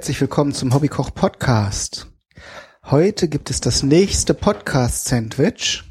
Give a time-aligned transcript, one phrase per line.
[0.00, 2.06] herzlich willkommen zum Hobbykoch Podcast.
[2.86, 5.84] Heute gibt es das nächste Podcast Sandwich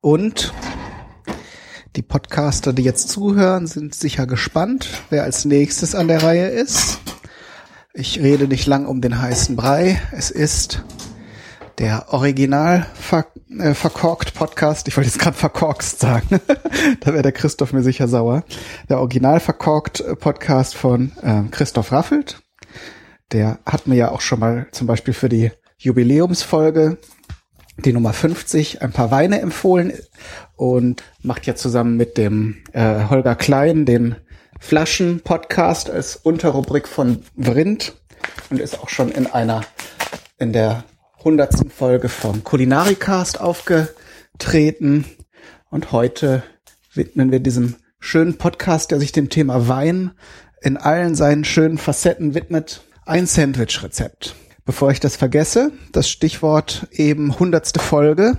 [0.00, 0.54] und
[1.96, 7.00] die Podcaster, die jetzt zuhören, sind sicher gespannt, wer als nächstes an der Reihe ist.
[7.92, 10.00] Ich rede nicht lang um den heißen Brei.
[10.12, 10.82] Es ist
[11.76, 13.26] der Original ver
[13.58, 14.88] äh, verkorkt Podcast.
[14.88, 16.40] Ich wollte jetzt gerade verkorkst sagen.
[17.00, 18.44] da wäre der Christoph mir sicher sauer.
[18.88, 22.40] Der Original verkorkt Podcast von äh, Christoph Raffelt.
[23.32, 26.98] Der hat mir ja auch schon mal zum Beispiel für die Jubiläumsfolge
[27.78, 29.92] die Nummer 50 ein paar Weine empfohlen
[30.56, 34.16] und macht ja zusammen mit dem äh, Holger Klein den
[34.60, 37.94] Flaschen-Podcast als Unterrubrik von Vrind
[38.50, 39.62] und ist auch schon in einer,
[40.38, 40.84] in der
[41.22, 45.04] hundertsten Folge vom Kulinaricast aufgetreten.
[45.70, 46.42] Und heute
[46.94, 50.12] widmen wir diesem schönen Podcast, der sich dem Thema Wein
[50.62, 54.34] in allen seinen schönen Facetten widmet, ein Sandwich-Rezept.
[54.64, 58.36] Bevor ich das vergesse, das Stichwort eben hundertste Folge,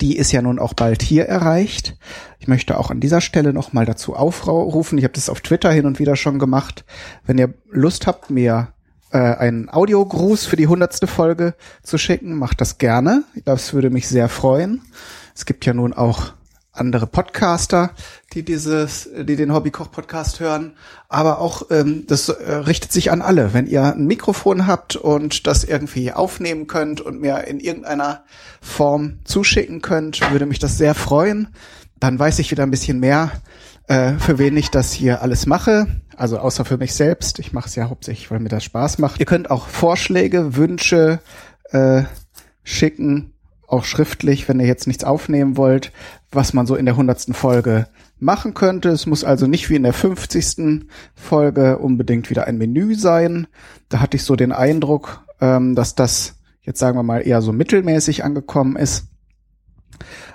[0.00, 1.96] die ist ja nun auch bald hier erreicht.
[2.38, 5.84] Ich möchte auch an dieser Stelle nochmal dazu aufrufen, ich habe das auf Twitter hin
[5.84, 6.84] und wieder schon gemacht,
[7.26, 8.68] wenn ihr Lust habt, mir
[9.10, 13.24] äh, einen Audiogruß für die hundertste Folge zu schicken, macht das gerne.
[13.44, 14.80] Das würde mich sehr freuen.
[15.34, 16.34] Es gibt ja nun auch
[16.74, 17.90] andere Podcaster,
[18.32, 20.72] die dieses, die den Hobbykoch-Podcast hören.
[21.08, 23.54] Aber auch ähm, das äh, richtet sich an alle.
[23.54, 28.24] Wenn ihr ein Mikrofon habt und das irgendwie aufnehmen könnt und mir in irgendeiner
[28.60, 31.48] Form zuschicken könnt, würde mich das sehr freuen.
[32.00, 33.30] Dann weiß ich wieder ein bisschen mehr,
[33.86, 35.86] äh, für wen ich das hier alles mache.
[36.16, 37.38] Also außer für mich selbst.
[37.38, 39.20] Ich mache es ja hauptsächlich, weil mir das Spaß macht.
[39.20, 41.20] Ihr könnt auch Vorschläge, Wünsche
[41.70, 42.02] äh,
[42.62, 43.32] schicken,
[43.66, 45.92] auch schriftlich, wenn ihr jetzt nichts aufnehmen wollt,
[46.34, 47.86] was man so in der hundertsten Folge
[48.18, 48.90] machen könnte.
[48.90, 50.86] Es muss also nicht wie in der 50.
[51.14, 53.46] Folge unbedingt wieder ein Menü sein.
[53.88, 57.52] Da hatte ich so den Eindruck, ähm, dass das jetzt sagen wir mal eher so
[57.52, 59.06] mittelmäßig angekommen ist.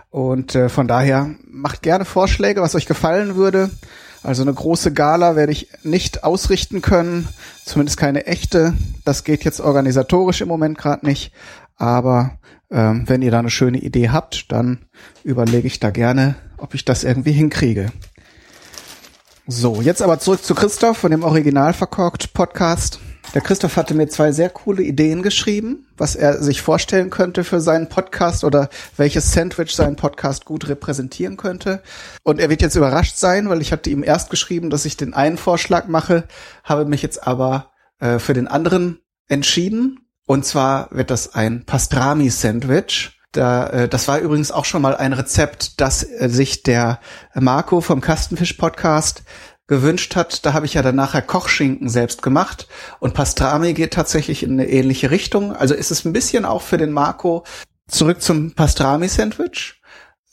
[0.10, 3.70] Und äh, von daher macht gerne Vorschläge, was euch gefallen würde.
[4.24, 7.28] Also eine große Gala werde ich nicht ausrichten können,
[7.66, 8.74] zumindest keine echte.
[9.06, 11.32] Das geht jetzt organisatorisch im Moment gerade nicht.
[11.80, 12.38] Aber
[12.70, 14.86] ähm, wenn ihr da eine schöne Idee habt, dann
[15.24, 17.92] überlege ich da gerne, ob ich das irgendwie hinkriege.
[19.48, 23.00] So, jetzt aber zurück zu Christoph von dem Original verkorkt Podcast.
[23.34, 27.62] Der Christoph hatte mir zwei sehr coole Ideen geschrieben, was er sich vorstellen könnte für
[27.62, 31.82] seinen Podcast oder welches Sandwich seinen Podcast gut repräsentieren könnte.
[32.24, 35.14] Und er wird jetzt überrascht sein, weil ich hatte ihm erst geschrieben, dass ich den
[35.14, 36.26] einen Vorschlag mache,
[36.64, 40.09] habe mich jetzt aber äh, für den anderen entschieden.
[40.30, 43.20] Und zwar wird das ein Pastrami-Sandwich.
[43.32, 47.00] Da, äh, das war übrigens auch schon mal ein Rezept, das äh, sich der
[47.34, 49.24] Marco vom Kastenfisch-Podcast
[49.66, 50.46] gewünscht hat.
[50.46, 52.68] Da habe ich ja dann nachher Kochschinken selbst gemacht
[53.00, 55.52] und Pastrami geht tatsächlich in eine ähnliche Richtung.
[55.52, 57.44] Also ist es ein bisschen auch für den Marco
[57.88, 59.82] zurück zum Pastrami-Sandwich.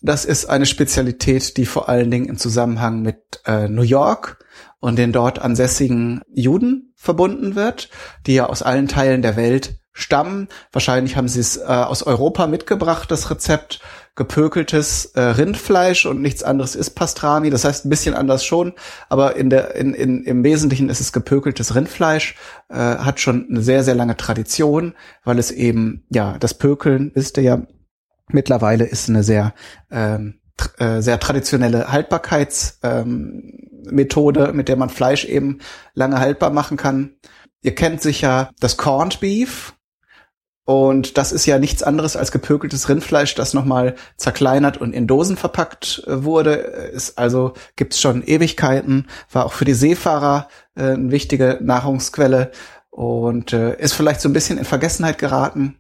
[0.03, 4.45] Das ist eine Spezialität, die vor allen Dingen im Zusammenhang mit äh, New York
[4.79, 7.89] und den dort ansässigen Juden verbunden wird,
[8.27, 10.49] die ja aus allen Teilen der Welt stammen.
[10.73, 13.81] Wahrscheinlich haben sie es äh, aus Europa mitgebracht, das Rezept
[14.15, 17.49] gepökeltes äh, Rindfleisch und nichts anderes ist Pastrami.
[17.49, 18.75] Das heißt ein bisschen anders schon,
[19.09, 22.35] aber in der in, in, im Wesentlichen ist es gepökeltes Rindfleisch,
[22.69, 24.95] äh, hat schon eine sehr sehr lange Tradition,
[25.25, 27.63] weil es eben ja das Pökeln wisst ihr ja
[28.29, 29.55] mittlerweile ist eine sehr
[29.91, 30.41] ähm,
[30.79, 35.61] äh, sehr traditionelle Haltbarkeitsmethode, ähm, mit der man Fleisch eben
[35.95, 37.15] lange haltbar machen kann.
[37.63, 39.77] Ihr kennt sicher das Corned Beef,
[40.67, 45.37] und das ist ja nichts anderes als gepökeltes Rindfleisch, das nochmal zerkleinert und in Dosen
[45.37, 46.55] verpackt äh, wurde.
[46.55, 52.51] Ist also gibt's schon Ewigkeiten, war auch für die Seefahrer äh, eine wichtige Nahrungsquelle
[52.91, 55.79] und äh, ist vielleicht so ein bisschen in Vergessenheit geraten.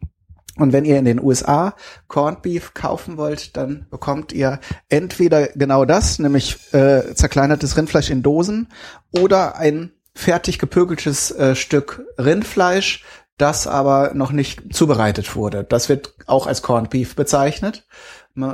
[0.57, 1.75] Und wenn ihr in den USA
[2.09, 8.23] Corned Beef kaufen wollt, dann bekommt ihr entweder genau das, nämlich äh, zerkleinertes Rindfleisch in
[8.23, 8.69] Dosen,
[9.13, 13.05] oder ein fertig gepökeltes äh, Stück Rindfleisch
[13.39, 15.65] das aber noch nicht zubereitet wurde.
[15.65, 17.87] Das wird auch als Corned Beef bezeichnet.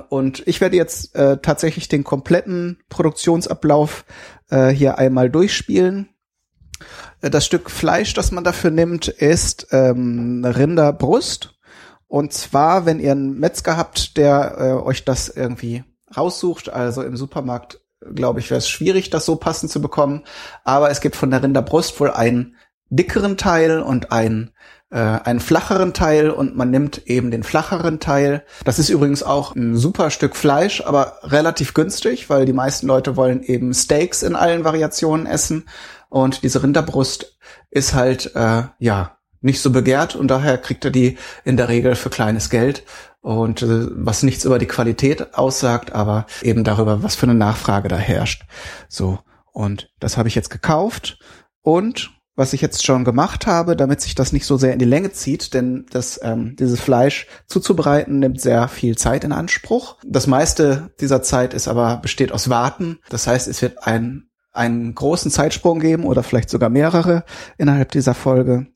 [0.08, 4.04] Und ich werde jetzt äh, tatsächlich den kompletten Produktionsablauf
[4.50, 6.08] äh, hier einmal durchspielen.
[7.20, 11.54] Äh, das Stück Fleisch, das man dafür nimmt, ist ähm, Rinderbrust.
[12.12, 15.82] Und zwar, wenn ihr einen Metzger habt, der äh, euch das irgendwie
[16.14, 17.80] raussucht, also im Supermarkt,
[18.14, 20.24] glaube ich, wäre es schwierig, das so passend zu bekommen.
[20.62, 22.56] Aber es gibt von der Rinderbrust wohl einen
[22.90, 24.50] dickeren Teil und einen,
[24.90, 28.44] äh, einen flacheren Teil und man nimmt eben den flacheren Teil.
[28.66, 33.16] Das ist übrigens auch ein super Stück Fleisch, aber relativ günstig, weil die meisten Leute
[33.16, 35.64] wollen eben Steaks in allen Variationen essen.
[36.10, 37.38] Und diese Rinderbrust
[37.70, 41.94] ist halt, äh, ja, nicht so begehrt und daher kriegt er die in der Regel
[41.94, 42.84] für kleines Geld
[43.20, 47.88] und äh, was nichts über die Qualität aussagt, aber eben darüber, was für eine Nachfrage
[47.88, 48.44] da herrscht.
[48.88, 49.18] So
[49.52, 51.18] und das habe ich jetzt gekauft
[51.60, 54.86] und was ich jetzt schon gemacht habe, damit sich das nicht so sehr in die
[54.86, 59.98] Länge zieht, denn das ähm, dieses Fleisch zuzubereiten nimmt sehr viel Zeit in Anspruch.
[60.04, 63.00] Das meiste dieser Zeit ist aber besteht aus Warten.
[63.10, 67.24] Das heißt, es wird ein einen großen Zeitsprung geben oder vielleicht sogar mehrere
[67.56, 68.66] innerhalb dieser Folge.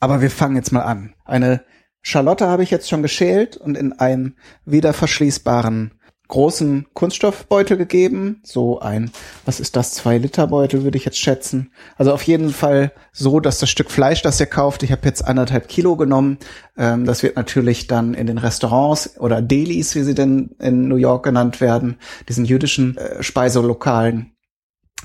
[0.00, 1.14] Aber wir fangen jetzt mal an.
[1.24, 1.62] Eine
[2.02, 5.92] Schalotte habe ich jetzt schon geschält und in einen wieder verschließbaren
[6.30, 8.40] großen Kunststoffbeutel gegeben.
[8.44, 9.10] So ein,
[9.44, 11.72] was ist das, zwei Liter Beutel würde ich jetzt schätzen.
[11.96, 15.26] Also auf jeden Fall so, dass das Stück Fleisch, das ihr kauft, ich habe jetzt
[15.26, 16.38] anderthalb Kilo genommen.
[16.78, 20.96] Ähm, das wird natürlich dann in den Restaurants oder Delis, wie sie denn in New
[20.96, 21.98] York genannt werden,
[22.28, 24.32] diesen jüdischen äh, Speiselokalen,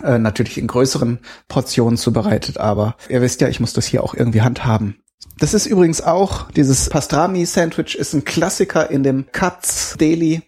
[0.04, 4.14] äh, natürlich in größeren Portionen zubereitet, aber ihr wisst ja, ich muss das hier auch
[4.14, 4.98] irgendwie handhaben.
[5.38, 10.44] Das ist übrigens auch, dieses Pastrami-Sandwich ist ein Klassiker in dem Katz Deli,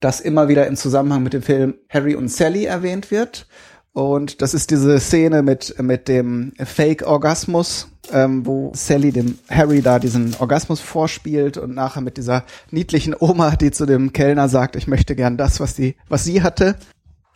[0.00, 3.46] das immer wieder im Zusammenhang mit dem Film Harry und Sally erwähnt wird.
[3.92, 9.98] Und das ist diese Szene mit, mit dem Fake-Orgasmus, ähm, wo Sally dem Harry da
[9.98, 14.86] diesen Orgasmus vorspielt und nachher mit dieser niedlichen Oma, die zu dem Kellner sagt, ich
[14.86, 16.76] möchte gern das, was sie, was sie hatte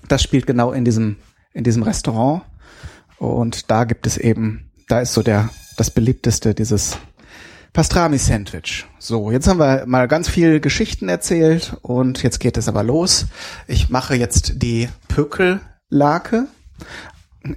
[0.08, 1.16] das spielt genau in diesem,
[1.52, 2.42] in diesem Restaurant.
[3.18, 6.98] Und da gibt es eben, da ist so der, das beliebteste dieses
[7.72, 8.86] Pastrami-Sandwich.
[8.98, 13.26] So, jetzt haben wir mal ganz viel Geschichten erzählt und jetzt geht es aber los.
[13.66, 16.48] Ich mache jetzt die Pökellake.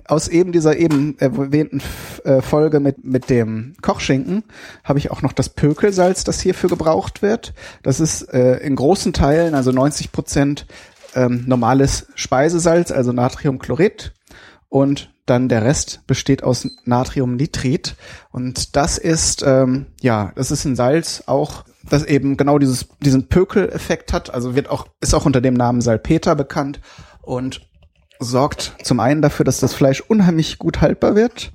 [0.08, 1.80] Aus eben dieser eben erwähnten
[2.24, 4.44] äh, Folge mit, mit dem Kochschinken
[4.84, 7.54] habe ich auch noch das Pökelsalz, das hierfür gebraucht wird.
[7.84, 10.66] Das ist äh, in großen Teilen, also 90 Prozent
[11.16, 14.14] ähm, normales Speisesalz, also Natriumchlorid.
[14.70, 17.96] Und dann der Rest besteht aus Natriumnitrit.
[18.32, 23.28] Und das ist ähm, ja, das ist ein Salz auch das eben genau dieses diesen
[23.28, 26.80] Pökeleffekt hat, also wird auch ist auch unter dem Namen Salpeter bekannt
[27.22, 27.62] und
[28.20, 31.52] sorgt zum einen dafür, dass das Fleisch unheimlich gut haltbar wird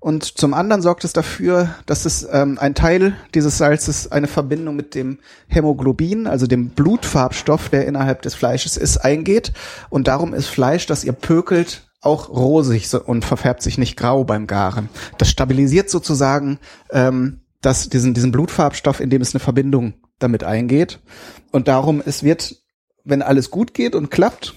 [0.00, 4.74] und zum anderen sorgt es dafür, dass es ähm, ein Teil dieses Salzes eine Verbindung
[4.74, 9.52] mit dem Hämoglobin, also dem Blutfarbstoff, der innerhalb des Fleisches ist, eingeht.
[9.90, 14.46] Und darum ist Fleisch, das ihr pökelt, auch rosig und verfärbt sich nicht grau beim
[14.46, 14.88] Garen.
[15.18, 16.58] Das stabilisiert sozusagen
[16.90, 20.98] ähm, das, diesen, diesen Blutfarbstoff, indem es eine Verbindung damit eingeht.
[21.50, 22.56] Und darum, es wird,
[23.04, 24.54] wenn alles gut geht und klappt,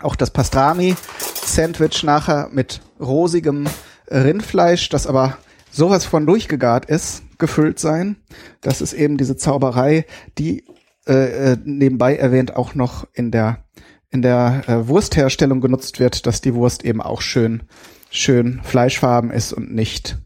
[0.00, 3.68] auch das Pastrami-Sandwich nachher mit rosigem
[4.08, 5.38] Rindfleisch, das aber
[5.70, 8.16] sowas von durchgegart ist, gefüllt sein.
[8.60, 10.06] Das ist eben diese Zauberei,
[10.38, 10.64] die
[11.06, 13.64] äh, äh, nebenbei erwähnt auch noch in der
[14.10, 17.64] in der äh, Wurstherstellung genutzt wird, dass die Wurst eben auch schön
[18.10, 20.18] schön fleischfarben ist und nicht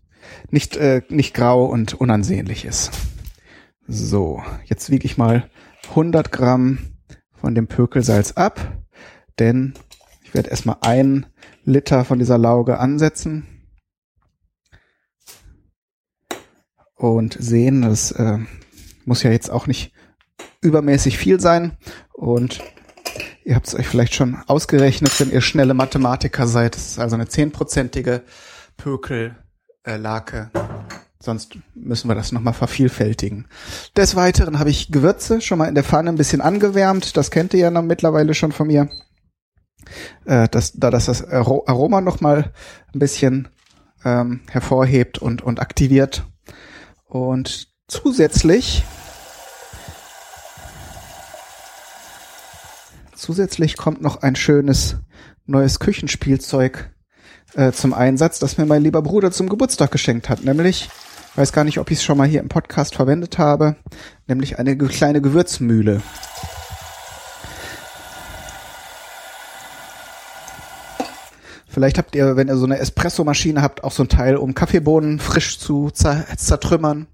[0.51, 2.91] nicht äh, nicht grau und unansehnlich ist.
[3.87, 5.49] So, jetzt wiege ich mal
[5.91, 6.79] 100 Gramm
[7.33, 8.61] von dem Pökelsalz ab,
[9.39, 9.75] denn
[10.23, 11.27] ich werde erstmal ein
[11.65, 13.47] Liter von dieser Lauge ansetzen.
[16.99, 18.39] Und sehen, das äh,
[19.05, 19.93] muss ja jetzt auch nicht
[20.61, 21.77] übermäßig viel sein
[22.13, 22.61] und
[23.45, 26.75] ihr habt es euch vielleicht schon ausgerechnet, wenn ihr schnelle Mathematiker seid.
[26.75, 28.23] Das ist also eine zehnprozentige
[28.77, 30.51] Pökellake.
[31.21, 33.49] Sonst müssen wir das nochmal vervielfältigen.
[33.97, 37.17] Des Weiteren habe ich Gewürze schon mal in der Pfanne ein bisschen angewärmt.
[37.17, 38.89] Das kennt ihr ja noch mittlerweile schon von mir.
[40.27, 42.53] Äh, das, da das das Aroma nochmal
[42.95, 43.49] ein bisschen
[44.05, 46.25] ähm, hervorhebt und, und aktiviert.
[47.09, 48.85] Und zusätzlich
[53.15, 54.97] zusätzlich kommt noch ein schönes
[55.45, 56.91] neues Küchenspielzeug
[57.55, 60.89] äh, zum Einsatz, das mir mein lieber Bruder zum Geburtstag geschenkt hat, nämlich
[61.35, 63.77] weiß gar nicht, ob ich es schon mal hier im Podcast verwendet habe,
[64.27, 66.03] nämlich eine kleine Gewürzmühle.
[71.69, 75.19] Vielleicht habt ihr, wenn ihr so eine Espresso-Maschine habt, auch so ein Teil, um Kaffeebohnen
[75.19, 77.07] frisch zu zertrümmern.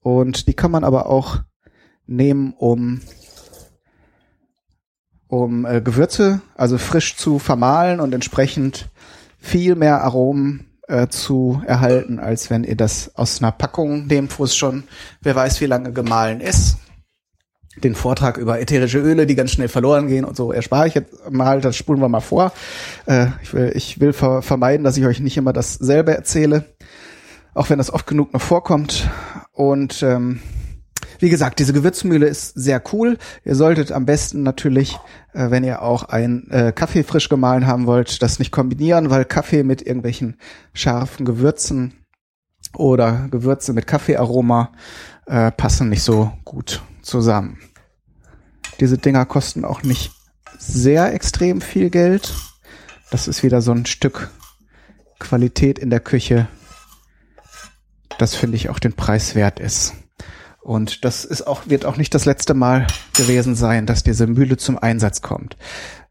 [0.00, 1.38] Und die kann man aber auch
[2.06, 3.00] nehmen, um
[5.28, 8.88] um äh, Gewürze, also frisch zu vermahlen und entsprechend
[9.38, 14.44] viel mehr Aromen äh, zu erhalten, als wenn ihr das aus einer Packung nehmt, wo
[14.44, 14.84] es schon,
[15.22, 16.78] wer weiß, wie lange gemahlen ist
[17.82, 21.30] den Vortrag über ätherische Öle, die ganz schnell verloren gehen und so erspare ich jetzt
[21.30, 22.52] mal, das spulen wir mal vor.
[23.06, 26.64] Äh, ich will, ich will ver vermeiden, dass ich euch nicht immer dasselbe erzähle,
[27.54, 29.08] auch wenn das oft genug noch vorkommt.
[29.52, 30.40] Und ähm,
[31.18, 33.18] wie gesagt, diese Gewürzmühle ist sehr cool.
[33.44, 34.96] Ihr solltet am besten natürlich,
[35.32, 39.24] äh, wenn ihr auch ein äh, Kaffee frisch gemahlen haben wollt, das nicht kombinieren, weil
[39.24, 40.36] Kaffee mit irgendwelchen
[40.72, 41.94] scharfen Gewürzen
[42.74, 44.72] oder Gewürze mit Kaffeearoma
[45.26, 47.58] äh, passen nicht so gut zusammen.
[48.80, 50.12] Diese Dinger kosten auch nicht
[50.58, 52.34] sehr extrem viel Geld.
[53.10, 54.30] Das ist wieder so ein Stück
[55.18, 56.48] Qualität in der Küche,
[58.18, 59.94] das finde ich auch den Preis wert ist.
[60.62, 64.56] Und das ist auch, wird auch nicht das letzte Mal gewesen sein, dass diese Mühle
[64.56, 65.56] zum Einsatz kommt.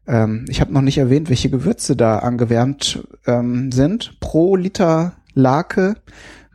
[0.06, 4.18] Ähm, ich habe noch nicht erwähnt, welche Gewürze da angewärmt ähm, sind.
[4.20, 5.96] Pro Liter Lake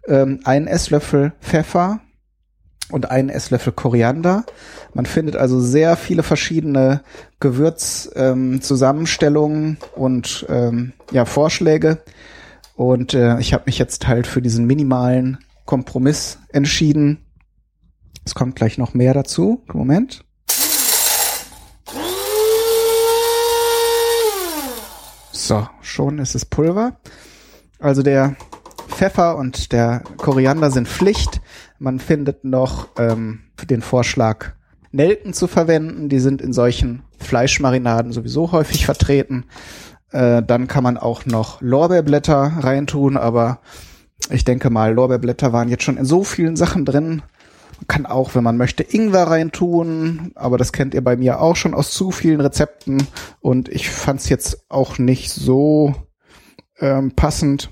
[0.07, 1.99] ähm, ein Esslöffel Pfeffer
[2.91, 4.45] und einen Esslöffel Koriander.
[4.93, 7.01] Man findet also sehr viele verschiedene
[7.39, 11.99] Gewürzzusammenstellungen ähm, und ähm, ja Vorschläge.
[12.75, 17.19] Und äh, ich habe mich jetzt halt für diesen minimalen Kompromiss entschieden
[18.23, 19.63] es kommt gleich noch mehr dazu.
[19.73, 20.23] Moment.
[25.31, 26.97] So, schon ist es Pulver.
[27.79, 28.35] Also der
[28.89, 31.41] Pfeffer und der Koriander sind Pflicht.
[31.81, 34.51] Man findet noch ähm, den Vorschlag,
[34.91, 36.09] Nelken zu verwenden.
[36.09, 39.45] Die sind in solchen Fleischmarinaden sowieso häufig vertreten.
[40.11, 43.61] Äh, dann kann man auch noch Lorbeerblätter reintun, aber
[44.29, 47.23] ich denke mal, Lorbeerblätter waren jetzt schon in so vielen Sachen drin,
[47.87, 51.73] kann auch, wenn man möchte, Ingwer reintun, aber das kennt ihr bei mir auch schon
[51.73, 53.07] aus zu vielen Rezepten
[53.39, 55.95] und ich fand es jetzt auch nicht so
[56.79, 57.71] ähm, passend.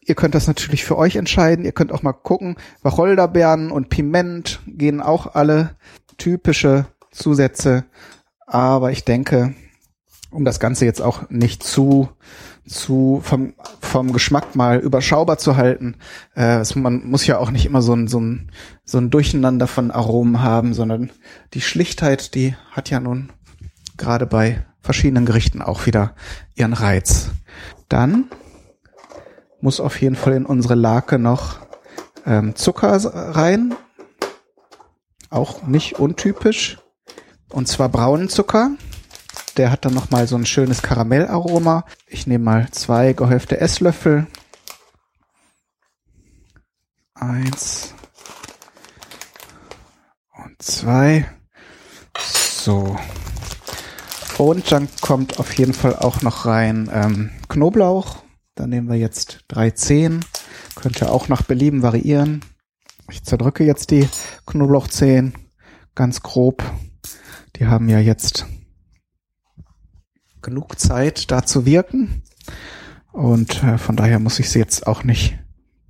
[0.00, 1.64] Ihr könnt das natürlich für euch entscheiden.
[1.64, 2.56] Ihr könnt auch mal gucken.
[2.82, 5.76] Wacholderbeeren und Piment gehen auch alle
[6.18, 7.84] typische Zusätze.
[8.46, 9.54] Aber ich denke,
[10.30, 12.08] um das Ganze jetzt auch nicht zu
[12.66, 15.96] zu vom, vom Geschmack mal überschaubar zu halten.
[16.34, 18.50] Äh, es, man muss ja auch nicht immer so ein, so, ein,
[18.84, 21.10] so ein Durcheinander von Aromen haben, sondern
[21.54, 23.30] die Schlichtheit, die hat ja nun
[23.96, 26.14] gerade bei verschiedenen Gerichten auch wieder
[26.54, 27.30] ihren Reiz.
[27.88, 28.24] Dann
[29.62, 31.58] muss auf jeden Fall in unsere Lake noch
[32.26, 32.96] ähm, Zucker
[33.34, 33.74] rein.
[35.30, 36.78] Auch nicht untypisch.
[37.48, 38.72] Und zwar braunen Zucker.
[39.56, 41.84] Der hat dann nochmal so ein schönes Karamellaroma.
[42.06, 44.26] Ich nehme mal zwei gehäufte Esslöffel.
[47.14, 47.94] Eins
[50.44, 51.30] und zwei.
[52.18, 52.96] So.
[54.38, 58.21] Und dann kommt auf jeden Fall auch noch rein ähm, Knoblauch.
[58.54, 60.24] Da nehmen wir jetzt drei Zehen.
[60.74, 62.44] Könnt ihr auch nach Belieben variieren.
[63.10, 64.08] Ich zerdrücke jetzt die
[64.46, 65.34] Knoblauchzehen
[65.94, 66.62] ganz grob.
[67.56, 68.46] Die haben ja jetzt
[70.42, 72.22] genug Zeit, da zu wirken.
[73.12, 75.38] Und äh, von daher muss ich sie jetzt auch nicht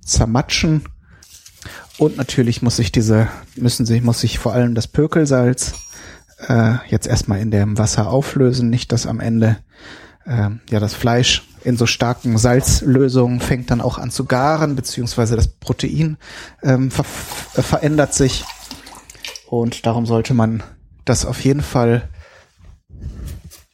[0.05, 0.83] zermatschen.
[1.97, 5.73] Und natürlich muss ich diese, müssen sie, muss ich vor allem das Pökelsalz
[6.47, 9.57] äh, jetzt erstmal in dem Wasser auflösen, nicht dass am Ende
[10.25, 15.35] äh, ja das Fleisch in so starken Salzlösungen fängt dann auch an zu garen, beziehungsweise
[15.35, 16.17] das Protein
[16.61, 18.45] ähm, ver verändert sich.
[19.47, 20.63] Und darum sollte man
[21.05, 22.09] das auf jeden Fall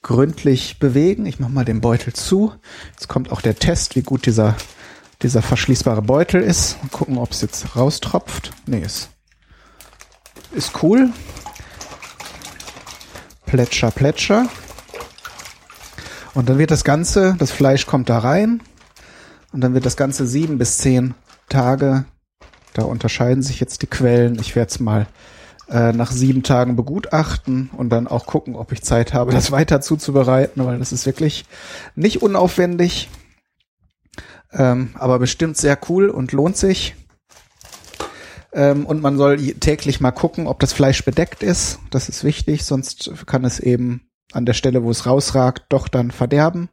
[0.01, 1.25] gründlich bewegen.
[1.25, 2.53] Ich mache mal den Beutel zu.
[2.91, 4.55] Jetzt kommt auch der Test, wie gut dieser,
[5.21, 6.81] dieser verschließbare Beutel ist.
[6.81, 8.51] Mal gucken, ob es jetzt raustropft.
[8.65, 9.09] Nee, ist,
[10.51, 11.11] ist cool.
[13.45, 14.47] Plätscher, plätscher.
[16.33, 18.61] Und dann wird das Ganze, das Fleisch kommt da rein.
[19.51, 21.15] Und dann wird das Ganze sieben bis zehn
[21.49, 22.05] Tage,
[22.73, 24.37] da unterscheiden sich jetzt die Quellen.
[24.39, 25.07] Ich werde es mal
[25.69, 29.81] äh, nach sieben Tagen begutachten und dann auch gucken, ob ich Zeit habe, das weiter
[29.81, 31.45] zuzubereiten, weil das ist wirklich
[31.95, 33.09] nicht unaufwendig,
[34.51, 36.95] ähm, aber bestimmt sehr cool und lohnt sich.
[38.51, 41.79] Ähm, und man soll täglich mal gucken, ob das Fleisch bedeckt ist.
[41.91, 46.11] Das ist wichtig, sonst kann es eben an der Stelle, wo es rausragt, doch dann
[46.11, 46.69] verderben.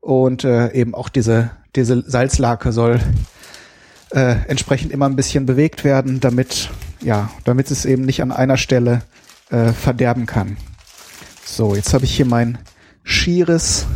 [0.00, 3.00] Und äh, eben auch diese, diese Salzlake soll
[4.10, 6.70] äh, entsprechend immer ein bisschen bewegt werden, damit
[7.04, 9.02] ja, damit es eben nicht an einer Stelle
[9.50, 10.56] äh, verderben kann.
[11.44, 12.58] So, jetzt habe ich hier mein
[13.04, 13.86] schieres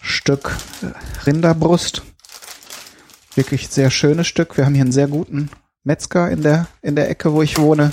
[0.00, 2.02] Stück äh, Rinderbrust.
[3.34, 4.56] Wirklich sehr schönes Stück.
[4.56, 5.50] Wir haben hier einen sehr guten
[5.82, 7.92] Metzger in der, in der Ecke, wo ich wohne.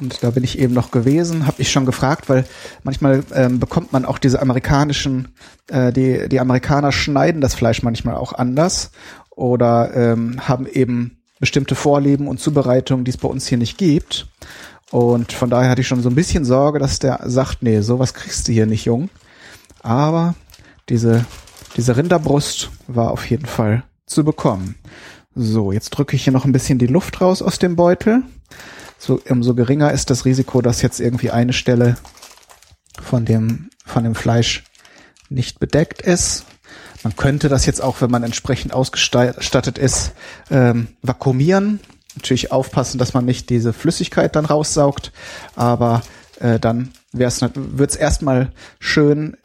[0.00, 2.44] Und da bin ich eben noch gewesen, habe ich schon gefragt, weil
[2.84, 5.28] manchmal ähm, bekommt man auch diese amerikanischen,
[5.68, 8.90] äh, die, die Amerikaner schneiden das Fleisch manchmal auch anders
[9.30, 14.26] oder ähm, haben eben bestimmte Vorlieben und Zubereitungen, die es bei uns hier nicht gibt.
[14.90, 18.14] Und von daher hatte ich schon so ein bisschen Sorge, dass der sagt, nee, sowas
[18.14, 19.10] kriegst du hier nicht, Jung.
[19.82, 20.34] Aber
[20.88, 21.24] diese,
[21.76, 24.76] diese Rinderbrust war auf jeden Fall zu bekommen.
[25.34, 28.22] So, jetzt drücke ich hier noch ein bisschen die Luft raus aus dem Beutel.
[28.98, 31.96] So, umso geringer ist das Risiko, dass jetzt irgendwie eine Stelle
[33.00, 34.64] von dem, von dem Fleisch
[35.28, 36.44] nicht bedeckt ist.
[37.04, 40.12] Man könnte das jetzt auch, wenn man entsprechend ausgestattet ist,
[40.50, 41.80] ähm, vakuumieren.
[42.16, 45.12] Natürlich aufpassen, dass man nicht diese Flüssigkeit dann raussaugt,
[45.54, 46.02] aber
[46.40, 49.36] äh, dann wird es erstmal schön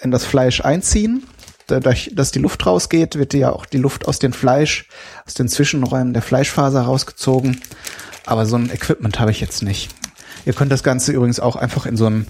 [0.00, 1.26] in das Fleisch einziehen.
[1.66, 4.88] Dadurch, dass die Luft rausgeht, wird ja auch die Luft aus dem Fleisch,
[5.26, 7.60] aus den Zwischenräumen der Fleischfaser rausgezogen.
[8.26, 9.90] Aber so ein Equipment habe ich jetzt nicht.
[10.46, 12.26] Ihr könnt das Ganze übrigens auch einfach in so einen,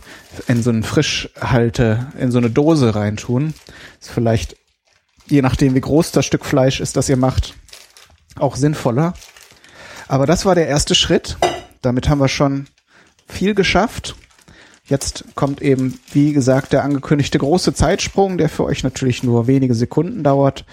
[0.48, 3.54] in so einen Frischhalte, in so eine Dose reintun.
[4.00, 4.56] Ist vielleicht,
[5.26, 7.54] je nachdem wie groß das Stück Fleisch ist, das ihr macht,
[8.36, 9.14] auch sinnvoller.
[10.08, 11.36] Aber das war der erste Schritt.
[11.82, 12.66] Damit haben wir schon
[13.28, 14.16] viel geschafft.
[14.84, 19.74] Jetzt kommt eben, wie gesagt, der angekündigte große Zeitsprung, der für euch natürlich nur wenige
[19.74, 20.64] Sekunden dauert.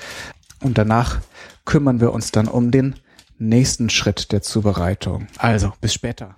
[0.59, 1.19] Und danach
[1.65, 2.95] kümmern wir uns dann um den
[3.39, 5.27] nächsten Schritt der Zubereitung.
[5.38, 6.36] Also, bis später.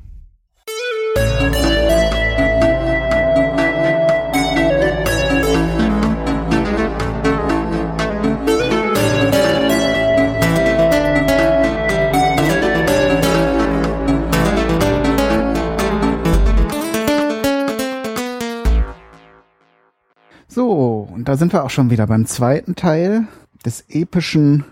[20.52, 23.28] So, und da sind wir auch schon wieder beim zweiten Teil
[23.66, 24.66] des epischen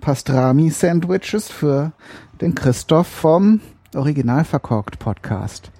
[0.00, 1.92] Pastrami-Sandwiches für
[2.40, 3.60] den Christoph vom
[3.94, 5.70] Original verkorkt Podcast.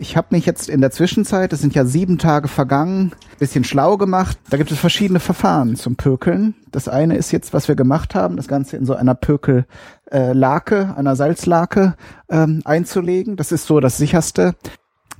[0.00, 3.96] Ich habe mich jetzt in der Zwischenzeit, es sind ja sieben Tage vergangen, bisschen schlau
[3.96, 4.38] gemacht.
[4.48, 6.54] Da gibt es verschiedene Verfahren zum Pökeln.
[6.70, 9.66] Das eine ist jetzt, was wir gemacht haben, das Ganze in so einer Pökellake,
[10.10, 11.96] äh, einer Salzlake
[12.28, 13.36] ähm, einzulegen.
[13.36, 14.54] Das ist so das sicherste.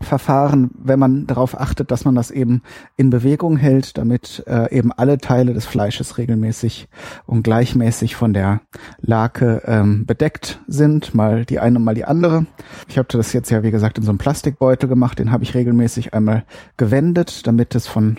[0.01, 2.63] Verfahren, wenn man darauf achtet, dass man das eben
[2.97, 6.89] in Bewegung hält, damit äh, eben alle Teile des Fleisches regelmäßig
[7.27, 8.61] und gleichmäßig von der
[9.01, 12.47] Lake ähm, bedeckt sind, mal die eine, mal die andere.
[12.89, 15.55] Ich habe das jetzt ja, wie gesagt, in so einem Plastikbeutel gemacht, den habe ich
[15.55, 16.45] regelmäßig einmal
[16.77, 18.19] gewendet, damit es von,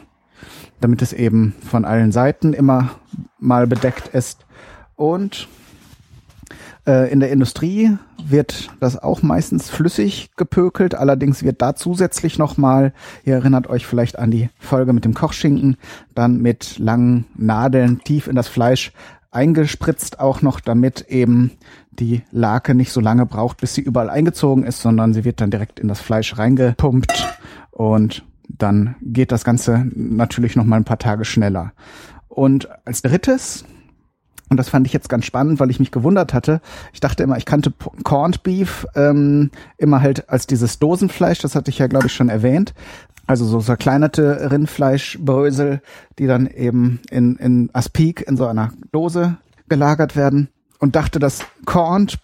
[0.81, 2.91] damit es eben von allen Seiten immer
[3.39, 4.45] mal bedeckt ist.
[4.95, 5.47] Und
[6.89, 10.95] in der Industrie wird das auch meistens flüssig gepökelt.
[10.95, 15.77] Allerdings wird da zusätzlich nochmal, ihr erinnert euch vielleicht an die Folge mit dem Kochschinken,
[16.15, 18.91] dann mit langen Nadeln tief in das Fleisch
[19.31, 21.51] eingespritzt auch noch, damit eben
[21.91, 25.51] die Lake nicht so lange braucht, bis sie überall eingezogen ist, sondern sie wird dann
[25.51, 27.37] direkt in das Fleisch reingepumpt
[27.71, 31.73] und dann geht das Ganze natürlich noch mal ein paar Tage schneller.
[32.27, 33.65] Und als drittes
[34.49, 36.61] und das fand ich jetzt ganz spannend, weil ich mich gewundert hatte.
[36.93, 37.71] Ich dachte immer, ich kannte
[38.03, 42.29] Corned Beef ähm, immer halt als dieses Dosenfleisch, das hatte ich ja, glaube ich, schon
[42.29, 42.73] erwähnt.
[43.27, 45.81] Also so zerkleinerte Rindfleischbrösel,
[46.17, 50.49] die dann eben in, in Aspik in so einer Dose gelagert werden.
[50.79, 52.17] Und dachte, dass Corned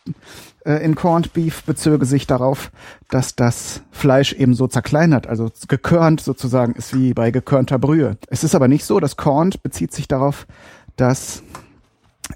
[0.66, 2.72] äh, in Corned Beef bezöge sich darauf,
[3.10, 8.18] dass das Fleisch eben so zerkleinert, also gekörnt sozusagen ist wie bei gekörnter Brühe.
[8.28, 10.48] Es ist aber nicht so, das Corned bezieht sich darauf,
[10.96, 11.44] dass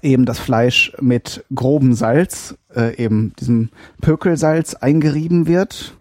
[0.02, 5.96] eben das Fleisch mit grobem Salz, äh, eben diesem Pökelsalz eingerieben wird,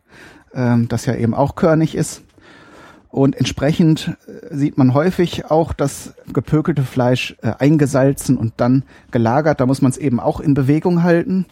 [0.53, 2.23] ähm, das ja eben auch körnig ist.
[3.09, 9.59] Und entsprechend äh, sieht man häufig auch das gepökelte Fleisch äh, eingesalzen und dann gelagert.
[9.59, 11.45] Da muss man es eben auch in Bewegung halten.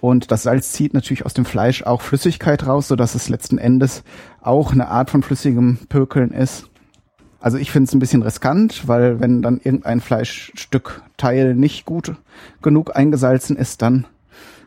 [0.00, 3.58] Und das Salz zieht natürlich aus dem Fleisch auch Flüssigkeit raus, so dass es letzten
[3.58, 4.02] Endes
[4.40, 6.69] auch eine Art von flüssigem Pökeln ist.
[7.40, 12.14] Also ich finde es ein bisschen riskant, weil wenn dann irgendein Fleischstück Teil nicht gut
[12.62, 14.06] genug eingesalzen ist, dann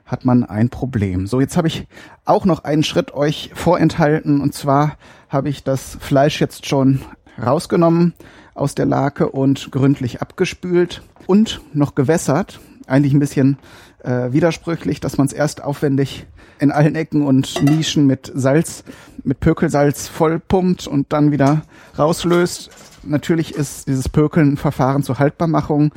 [0.06, 1.28] hat man ein Problem.
[1.28, 1.88] So, jetzt habe ich
[2.26, 4.98] auch noch einen Schritt euch vorenthalten und zwar
[5.30, 7.02] habe ich das Fleisch jetzt schon
[7.44, 8.14] rausgenommen
[8.54, 12.60] aus der Lake und gründlich abgespült und noch gewässert.
[12.88, 13.58] Eigentlich ein bisschen
[14.04, 16.26] äh, widersprüchlich, dass man es erst aufwendig
[16.60, 18.84] in allen Ecken und Nischen mit Salz,
[19.24, 21.64] mit Pökelsalz vollpumpt und dann wieder
[21.98, 22.70] rauslöst.
[23.04, 25.92] Natürlich ist dieses Pökeln ein Verfahren zur Haltbarmachung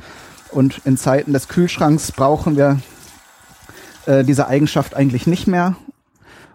[0.51, 2.79] und in Zeiten des Kühlschranks brauchen wir
[4.05, 5.75] äh, diese Eigenschaft eigentlich nicht mehr.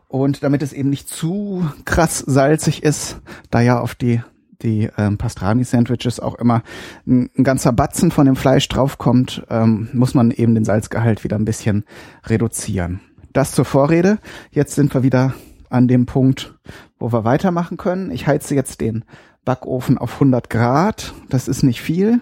[0.09, 3.19] Und damit es eben nicht zu krass salzig ist,
[3.51, 4.21] da ja auf die
[4.63, 6.63] die ähm, Pastrami-Sandwiches auch immer
[7.07, 11.37] ein, ein, ganzer Batzen von dem Fleisch draufkommt, ähm, muss man eben den Salzgehalt wieder
[11.37, 11.85] ein bisschen
[12.25, 13.01] reduzieren.
[13.33, 14.19] Das zur Vorrede.
[14.51, 15.35] Jetzt sind wir wieder
[15.71, 16.55] an dem Punkt,
[16.99, 18.11] wo wir weitermachen können.
[18.11, 19.05] Ich heize jetzt den
[19.45, 21.15] Backofen auf 100 Grad.
[21.29, 22.21] Das ist nicht viel.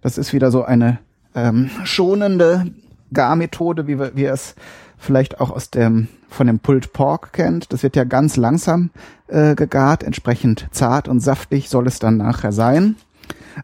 [0.00, 0.98] Das ist wieder so eine
[1.34, 2.66] ähm, schonende
[3.12, 4.54] Garmethode, wie wir, wie wir es
[5.02, 7.72] vielleicht auch aus dem von dem Pulled Pork kennt.
[7.72, 8.90] Das wird ja ganz langsam
[9.28, 12.96] äh, gegart, entsprechend zart und saftig soll es dann nachher sein.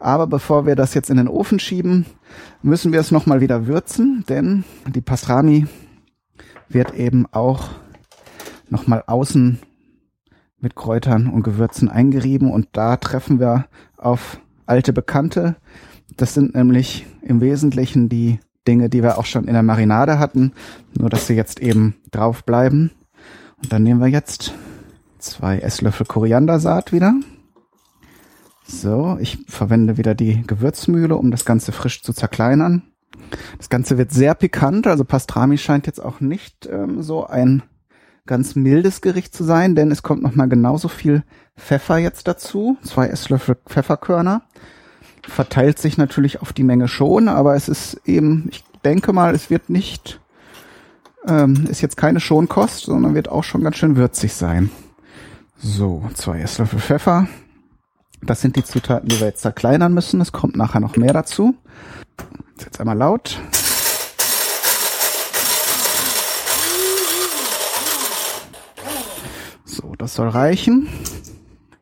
[0.01, 2.05] Aber bevor wir das jetzt in den Ofen schieben,
[2.63, 5.67] müssen wir es nochmal wieder würzen, denn die Pastrami
[6.69, 7.71] wird eben auch
[8.69, 9.59] nochmal außen
[10.61, 15.57] mit Kräutern und Gewürzen eingerieben und da treffen wir auf alte Bekannte.
[16.17, 20.53] Das sind nämlich im Wesentlichen die Dinge, die wir auch schon in der Marinade hatten,
[20.97, 22.93] nur dass sie jetzt eben drauf bleiben.
[23.61, 24.53] Und dann nehmen wir jetzt
[25.19, 27.15] zwei Esslöffel Koriandersaat wieder.
[28.67, 32.83] So, ich verwende wieder die Gewürzmühle, um das Ganze frisch zu zerkleinern.
[33.57, 37.63] Das Ganze wird sehr pikant, also Pastrami scheint jetzt auch nicht ähm, so ein
[38.27, 41.25] ganz mildes Gericht zu sein, denn es kommt nochmal genauso viel
[41.57, 42.77] Pfeffer jetzt dazu.
[42.83, 44.43] Zwei Esslöffel Pfefferkörner.
[45.29, 49.51] Verteilt sich natürlich auf die Menge schon, aber es ist eben, ich denke mal, es
[49.51, 50.21] wird nicht,
[51.27, 54.71] ähm, ist jetzt keine Schonkost, sondern wird auch schon ganz schön würzig sein.
[55.59, 57.29] So, zwei Esslöffel Pfeffer.
[58.23, 60.21] Das sind die Zutaten, die wir jetzt zerkleinern müssen.
[60.21, 61.55] Es kommt nachher noch mehr dazu.
[62.59, 63.41] Jetzt einmal laut.
[69.65, 70.89] So, das soll reichen.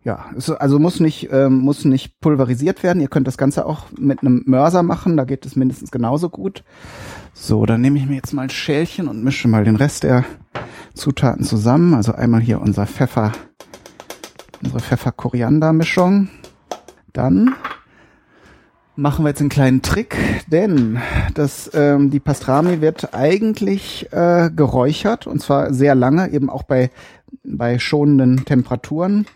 [0.07, 0.27] Ja,
[0.61, 3.03] also muss nicht ähm, muss nicht pulverisiert werden.
[3.03, 5.17] Ihr könnt das Ganze auch mit einem Mörser machen.
[5.17, 6.63] Da geht es mindestens genauso gut.
[7.35, 10.25] So, dann nehme ich mir jetzt mal ein Schälchen und mische mal den Rest der
[10.95, 11.93] Zutaten zusammen.
[11.93, 13.33] Also einmal hier unser Pfeffer,
[14.63, 16.29] unsere Pfeffer-Koriander-Mischung.
[17.13, 17.57] Dann
[18.95, 20.17] machen wir jetzt einen kleinen Trick,
[20.47, 21.01] denn
[21.35, 26.93] das, ähm, die Pastrami wird eigentlich äh, geräuchert und zwar sehr lange, eben auch bei,
[27.43, 29.27] bei schonenden Temperaturen.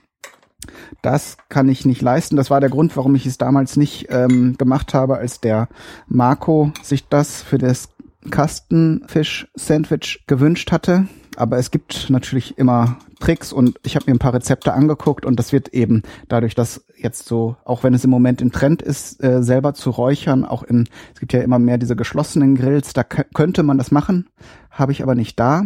[1.03, 2.37] Das kann ich nicht leisten.
[2.37, 5.68] Das war der Grund, warum ich es damals nicht ähm, gemacht habe, als der
[6.09, 7.88] Marco sich das für das
[8.31, 11.09] Kastenfisch-Sandwich gewünscht hatte
[11.40, 15.37] aber es gibt natürlich immer Tricks und ich habe mir ein paar Rezepte angeguckt und
[15.38, 19.22] das wird eben dadurch, dass jetzt so, auch wenn es im Moment im Trend ist,
[19.22, 23.05] äh, selber zu räuchern, auch in, es gibt ja immer mehr diese geschlossenen Grills, da
[23.05, 24.29] könnte man das machen,
[24.70, 25.64] habe ich aber nicht da.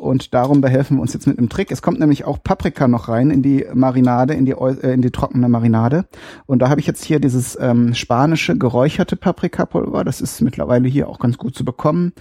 [0.00, 1.70] Und darum behelfen wir uns jetzt mit einem Trick.
[1.70, 5.10] Es kommt nämlich auch Paprika noch rein in die Marinade, in die, äh, in die
[5.10, 6.06] trockene Marinade.
[6.46, 10.02] Und da habe ich jetzt hier dieses ähm, spanische geräucherte Paprikapulver.
[10.02, 12.14] Das ist mittlerweile hier auch ganz gut zu bekommen.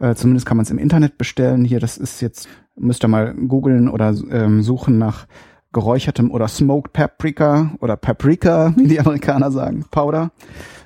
[0.00, 1.64] Äh, zumindest kann man es im Internet bestellen.
[1.64, 5.28] Hier, das ist jetzt, müsst ihr mal googeln oder ähm, suchen nach
[5.72, 10.32] geräuchertem oder smoked Paprika oder Paprika, wie die Amerikaner sagen, Powder.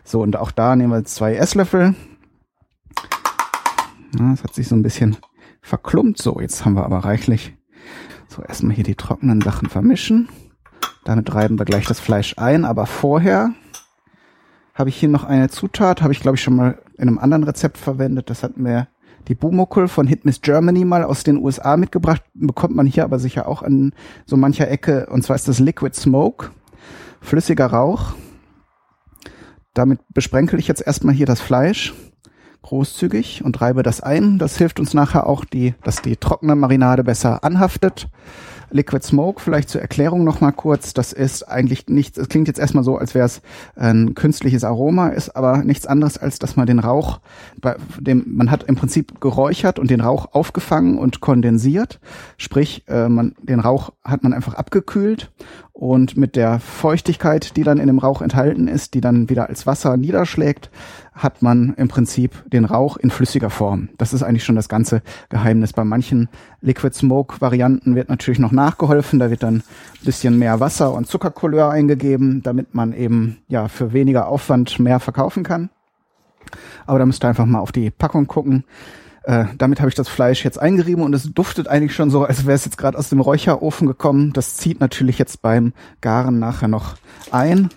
[0.05, 1.95] So, und auch da nehmen wir zwei Esslöffel.
[4.19, 5.17] Ja, das hat sich so ein bisschen
[5.65, 6.21] verklumpt.
[6.23, 7.57] So, jetzt haben wir aber reichlich.
[8.29, 10.29] So, erstmal hier die trockenen Sachen vermischen.
[11.05, 13.51] Damit reiben wir gleich das Fleisch ein, aber vorher
[14.75, 17.45] habe ich hier noch eine Zutat, habe ich glaube ich schon mal in einem anderen
[17.45, 18.31] Rezept verwendet.
[18.31, 18.89] Das hat mir
[19.29, 23.19] die Bumuckel von Hit Miss Germany mal aus den USA mitgebracht, bekommt man hier aber
[23.19, 23.95] sicher auch an
[24.27, 25.07] so mancher Ecke.
[25.07, 26.51] Und zwar ist das Liquid Smoke,
[27.21, 28.15] flüssiger Rauch.
[29.73, 31.95] Damit besprenkel ich jetzt erstmal hier das Fleisch
[32.65, 34.39] großzügig und reibe das ein.
[34.39, 38.09] Das hilft uns nachher auch, die, dass die trockene Marinade besser anhaftet.
[38.71, 40.95] Liquid Smoke, vielleicht zur Erklärung nochmal kurz.
[40.95, 43.41] Das ist eigentlich nichts, es klingt jetzt erstmal so, als wäre es
[43.77, 47.21] ein künstliches Aroma, ist aber nichts anderes, als dass man den Rauch,
[47.61, 52.01] bei dem, man hat im Prinzip geräuchert und den Rauch aufgefangen und kondensiert.
[52.37, 55.31] Sprich, äh, man, den Rauch hat man einfach abgekühlt
[55.73, 59.67] und mit der Feuchtigkeit, die dann in dem Rauch enthalten ist, die dann wieder als
[59.67, 60.71] Wasser niederschlägt,
[61.15, 63.89] hat man im Prinzip den Rauch in flüssiger Form.
[63.99, 65.73] Das ist eigentlich schon das ganze Geheimnis.
[65.73, 66.29] Bei manchen
[66.61, 69.21] Liquid Smoke Varianten wird natürlich noch nachgeholfen.
[69.21, 69.63] Da wird dann ein
[70.05, 75.45] bisschen mehr Wasser und Zuckercouleur eingegeben, damit man eben ja für weniger Aufwand mehr verkaufen
[75.45, 75.71] kann.
[76.87, 78.65] Aber da müsst ihr einfach mal auf die Packung gucken.
[79.23, 82.45] Äh, damit habe ich das Fleisch jetzt eingerieben und es duftet eigentlich schon so, als
[82.45, 84.33] wäre es jetzt gerade aus dem Räucherofen gekommen.
[84.35, 85.73] Das zieht natürlich jetzt beim
[86.03, 86.97] Garen nachher noch
[87.31, 87.71] ein.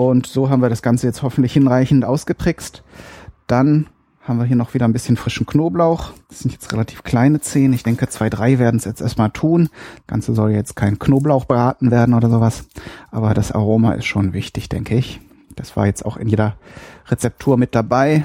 [0.00, 2.82] Und so haben wir das Ganze jetzt hoffentlich hinreichend ausgetrickst.
[3.46, 3.86] Dann
[4.22, 6.14] haben wir hier noch wieder ein bisschen frischen Knoblauch.
[6.30, 7.74] Das sind jetzt relativ kleine Zehen.
[7.74, 9.68] Ich denke, zwei, drei werden es jetzt erstmal tun.
[9.96, 12.64] Das Ganze soll jetzt kein Knoblauch braten werden oder sowas.
[13.10, 15.20] Aber das Aroma ist schon wichtig, denke ich.
[15.54, 16.56] Das war jetzt auch in jeder
[17.08, 18.24] Rezeptur mit dabei.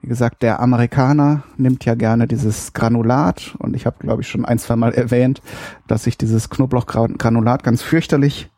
[0.00, 4.46] Wie gesagt, der Amerikaner nimmt ja gerne dieses Granulat und ich habe, glaube ich, schon
[4.46, 5.42] ein, zwei Mal erwähnt,
[5.86, 8.48] dass ich dieses Knoblauchgranulat ganz fürchterlich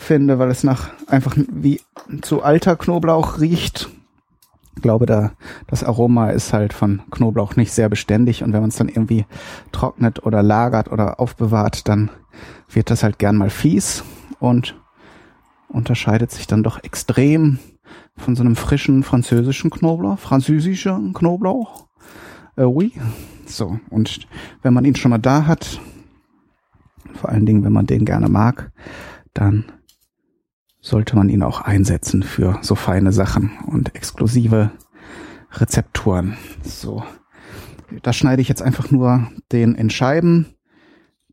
[0.00, 1.80] finde, weil es nach einfach wie
[2.22, 3.90] zu alter Knoblauch riecht.
[4.76, 5.32] Ich glaube, da
[5.66, 9.26] das Aroma ist halt von Knoblauch nicht sehr beständig und wenn man es dann irgendwie
[9.72, 12.10] trocknet oder lagert oder aufbewahrt, dann
[12.70, 14.02] wird das halt gern mal fies
[14.38, 14.80] und
[15.68, 17.58] unterscheidet sich dann doch extrem
[18.16, 21.86] von so einem frischen französischen Knoblauch, französischer Knoblauch.
[22.56, 22.92] Äh, oui.
[23.46, 24.26] So, und
[24.62, 25.80] wenn man ihn schon mal da hat,
[27.14, 28.72] vor allen Dingen, wenn man den gerne mag,
[29.34, 29.64] dann
[30.80, 34.70] sollte man ihn auch einsetzen für so feine Sachen und exklusive
[35.52, 36.36] Rezepturen.
[36.62, 37.02] So.
[38.02, 40.46] Da schneide ich jetzt einfach nur den in Scheiben.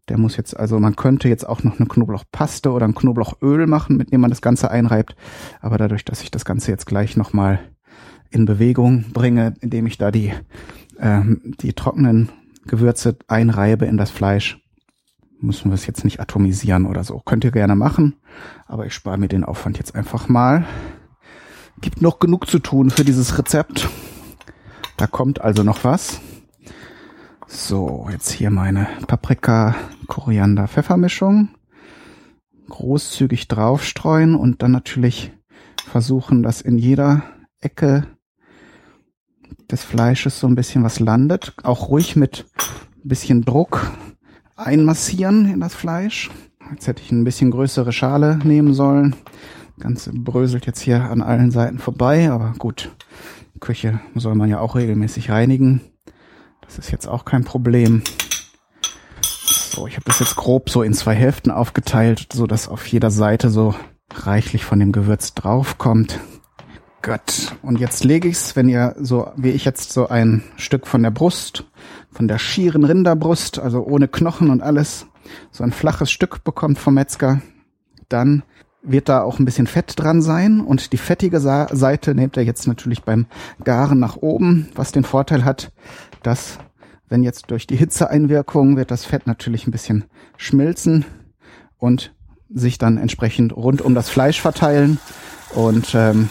[0.09, 3.97] Der muss jetzt, also man könnte jetzt auch noch eine Knoblauchpaste oder ein Knoblauchöl machen,
[3.97, 5.15] mit dem man das Ganze einreibt.
[5.61, 7.59] Aber dadurch, dass ich das Ganze jetzt gleich nochmal
[8.29, 10.33] in Bewegung bringe, indem ich da die,
[10.99, 12.29] ähm, die trockenen
[12.65, 14.59] Gewürze einreibe in das Fleisch,
[15.39, 17.19] müssen wir es jetzt nicht atomisieren oder so.
[17.19, 18.15] Könnt ihr gerne machen,
[18.65, 20.65] aber ich spare mir den Aufwand jetzt einfach mal.
[21.81, 23.87] Gibt noch genug zu tun für dieses Rezept.
[24.97, 26.19] Da kommt also noch was.
[27.45, 29.75] So, jetzt hier meine Paprika,
[30.07, 31.49] Koriander, Pfeffermischung.
[32.69, 35.31] Großzügig draufstreuen und dann natürlich
[35.85, 37.23] versuchen, dass in jeder
[37.61, 38.07] Ecke
[39.71, 41.53] des Fleisches so ein bisschen was landet.
[41.63, 42.45] Auch ruhig mit
[43.03, 43.89] ein bisschen Druck
[44.57, 46.29] einmassieren in das Fleisch.
[46.71, 49.15] Jetzt hätte ich ein bisschen größere Schale nehmen sollen.
[49.79, 52.91] Ganze bröselt jetzt hier an allen Seiten vorbei, aber gut.
[53.59, 55.81] Küche soll man ja auch regelmäßig reinigen.
[56.61, 58.03] Das ist jetzt auch kein Problem.
[59.21, 63.11] So, ich habe das jetzt grob so in zwei Hälften aufgeteilt, so dass auf jeder
[63.11, 63.75] Seite so
[64.13, 66.19] reichlich von dem Gewürz draufkommt.
[67.01, 67.55] Gott.
[67.61, 71.11] Und jetzt lege ich's, wenn ihr so wie ich jetzt so ein Stück von der
[71.11, 71.65] Brust,
[72.11, 75.07] von der schieren Rinderbrust, also ohne Knochen und alles,
[75.51, 77.41] so ein flaches Stück bekommt vom Metzger,
[78.09, 78.43] dann
[78.81, 82.67] wird da auch ein bisschen Fett dran sein und die fettige Seite nehmt ihr jetzt
[82.67, 83.25] natürlich beim
[83.63, 85.71] Garen nach oben, was den Vorteil hat,
[86.23, 86.59] dass
[87.09, 90.05] wenn jetzt durch die Hitzeeinwirkung wird das Fett natürlich ein bisschen
[90.37, 91.05] schmilzen
[91.77, 92.13] und
[92.49, 94.99] sich dann entsprechend rund um das Fleisch verteilen
[95.53, 96.29] und ähm,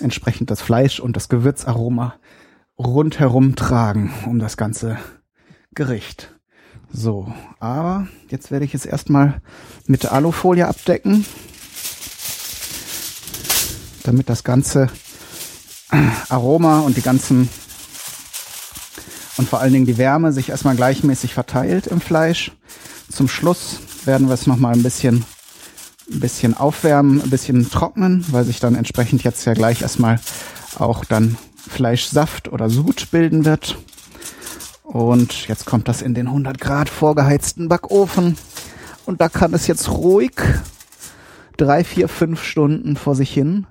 [0.00, 2.14] entsprechend das Fleisch und das Gewürzaroma
[2.78, 4.98] rundherum tragen um das ganze
[5.74, 6.34] Gericht.
[6.92, 9.40] So, aber jetzt werde ich es erstmal
[9.86, 11.24] mit Alufolie abdecken,
[14.04, 14.88] damit das ganze
[16.28, 17.48] Aroma und die ganzen
[19.36, 22.52] und vor allen Dingen die Wärme sich erstmal gleichmäßig verteilt im Fleisch.
[23.10, 25.24] Zum Schluss werden wir es nochmal ein bisschen,
[26.12, 30.20] ein bisschen aufwärmen, ein bisschen trocknen, weil sich dann entsprechend jetzt ja gleich erstmal
[30.78, 31.36] auch dann
[31.68, 33.76] Fleischsaft oder Sud bilden wird.
[34.82, 38.36] Und jetzt kommt das in den 100 Grad vorgeheizten Backofen.
[39.06, 40.32] Und da kann es jetzt ruhig
[41.56, 43.66] drei, vier, fünf Stunden vor sich hin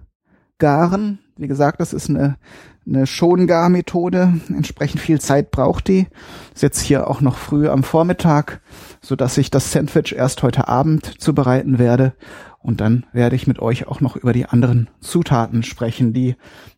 [0.57, 1.19] garen.
[1.35, 2.37] Wie gesagt, das ist eine,
[2.85, 4.33] eine Schongarmethode.
[4.49, 6.07] Entsprechend viel Zeit braucht die.
[6.53, 8.61] Ist jetzt hier auch noch früh am Vormittag,
[9.01, 12.13] so dass ich das Sandwich erst heute Abend zubereiten werde.
[12.59, 16.35] Und dann werde ich mit euch auch noch über die anderen Zutaten sprechen, die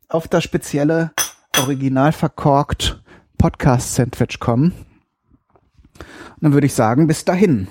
[0.10, 1.12] auf das spezielle
[1.60, 3.02] Original verkorkt
[3.38, 4.74] Podcast-Sandwich kommen.
[5.98, 7.68] Und dann würde ich sagen, bis dahin.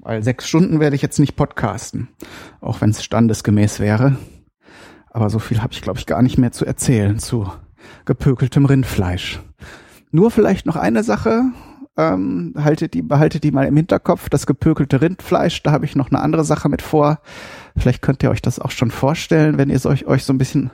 [0.00, 2.08] Weil sechs Stunden werde ich jetzt nicht podcasten,
[2.60, 4.16] auch wenn es standesgemäß wäre.
[5.10, 7.50] Aber so viel habe ich, glaube ich, gar nicht mehr zu erzählen zu
[8.04, 9.40] gepökeltem Rindfleisch.
[10.10, 11.44] Nur vielleicht noch eine Sache,
[11.96, 14.28] ähm, haltet die, behaltet die mal im Hinterkopf.
[14.28, 17.20] Das gepökelte Rindfleisch, da habe ich noch eine andere Sache mit vor.
[17.76, 20.70] Vielleicht könnt ihr euch das auch schon vorstellen, wenn ihr euch, euch so ein bisschen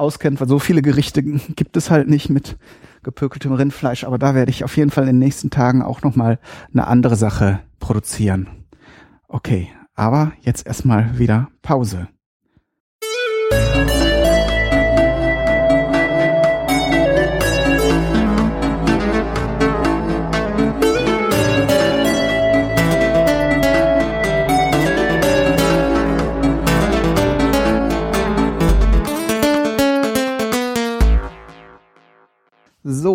[0.00, 2.56] auskennt, weil so viele Gerichte gibt es halt nicht mit
[3.02, 6.38] gepökeltem Rindfleisch, aber da werde ich auf jeden Fall in den nächsten Tagen auch nochmal
[6.72, 8.48] eine andere Sache produzieren.
[9.28, 12.08] Okay, aber jetzt erstmal wieder Pause.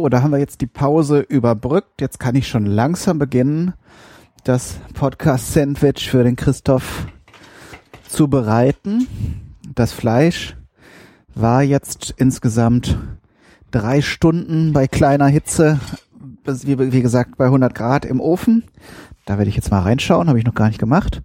[0.05, 1.99] So, da haben wir jetzt die Pause überbrückt.
[1.99, 3.73] Jetzt kann ich schon langsam beginnen,
[4.43, 7.07] das Podcast-Sandwich für den Christoph
[8.07, 9.07] zu bereiten.
[9.73, 10.57] Das Fleisch
[11.33, 12.99] war jetzt insgesamt
[13.71, 15.79] drei Stunden bei kleiner Hitze,
[16.43, 18.63] wie, gesagt bei 100 Grad im Ofen.
[19.25, 21.23] Da werde ich jetzt mal reinschauen, habe ich noch gar nicht gemacht.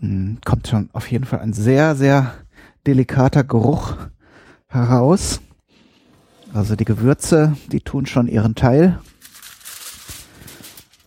[0.00, 2.34] Hm, kommt schon auf jeden Fall ein sehr, sehr
[2.88, 3.94] delikater Geruch
[4.66, 5.40] heraus.
[6.52, 8.98] Also die Gewürze, die tun schon ihren Teil.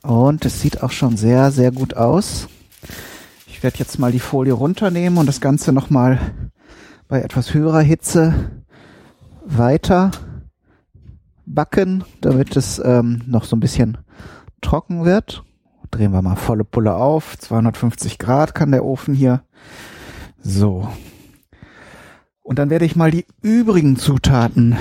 [0.03, 2.47] Und es sieht auch schon sehr, sehr gut aus.
[3.47, 6.19] Ich werde jetzt mal die Folie runternehmen und das Ganze nochmal
[7.07, 8.51] bei etwas höherer Hitze
[9.45, 10.11] weiter
[11.45, 13.97] backen, damit es ähm, noch so ein bisschen
[14.61, 15.43] trocken wird.
[15.91, 17.37] Drehen wir mal volle Pulle auf.
[17.37, 19.43] 250 Grad kann der Ofen hier.
[20.41, 20.87] So.
[22.41, 24.77] Und dann werde ich mal die übrigen Zutaten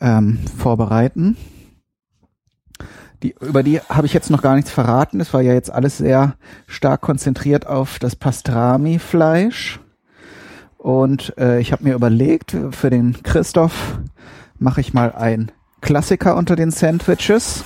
[0.00, 1.36] ähm, vorbereiten.
[3.22, 5.20] Die, über die habe ich jetzt noch gar nichts verraten.
[5.20, 6.34] Es war ja jetzt alles sehr
[6.66, 9.80] stark konzentriert auf das Pastrami-Fleisch.
[10.76, 13.98] Und äh, ich habe mir überlegt, für den Christoph
[14.58, 17.64] mache ich mal ein Klassiker unter den Sandwiches.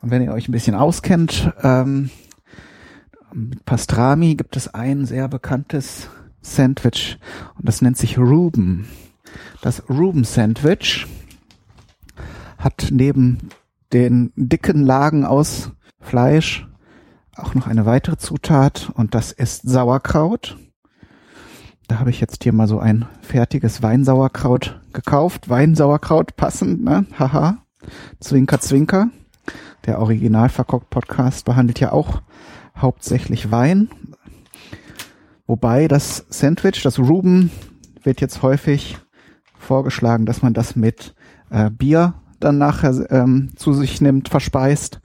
[0.00, 2.10] Und wenn ihr euch ein bisschen auskennt, ähm,
[3.32, 6.08] mit Pastrami gibt es ein sehr bekanntes
[6.40, 7.18] Sandwich
[7.58, 8.88] und das nennt sich Ruben.
[9.60, 11.06] Das Ruben Sandwich
[12.66, 13.38] hat neben
[13.92, 16.66] den dicken Lagen aus Fleisch
[17.36, 20.56] auch noch eine weitere Zutat und das ist Sauerkraut.
[21.86, 25.48] Da habe ich jetzt hier mal so ein fertiges Weinsauerkraut gekauft.
[25.48, 27.06] Weinsauerkraut passend, ne?
[27.16, 27.58] Haha.
[28.18, 29.10] Zwinker, zwinker.
[29.84, 32.20] Der Original Verkockt Podcast behandelt ja auch
[32.76, 33.90] hauptsächlich Wein.
[35.46, 37.52] Wobei das Sandwich, das Ruben,
[38.02, 38.98] wird jetzt häufig
[39.56, 41.14] vorgeschlagen, dass man das mit
[41.50, 45.00] äh, Bier dann nachher ähm, zu sich nimmt, verspeist.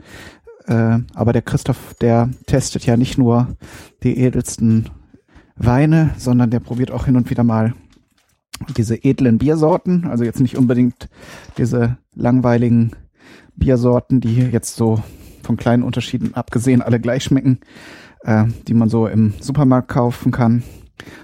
[0.65, 3.55] Äh, aber der Christoph, der testet ja nicht nur
[4.03, 4.89] die edelsten
[5.55, 7.73] Weine, sondern der probiert auch hin und wieder mal
[8.77, 10.05] diese edlen Biersorten.
[10.05, 11.09] Also jetzt nicht unbedingt
[11.57, 12.91] diese langweiligen
[13.55, 15.01] Biersorten, die jetzt so
[15.43, 17.59] von kleinen Unterschieden abgesehen alle gleich schmecken,
[18.23, 20.63] äh, die man so im Supermarkt kaufen kann,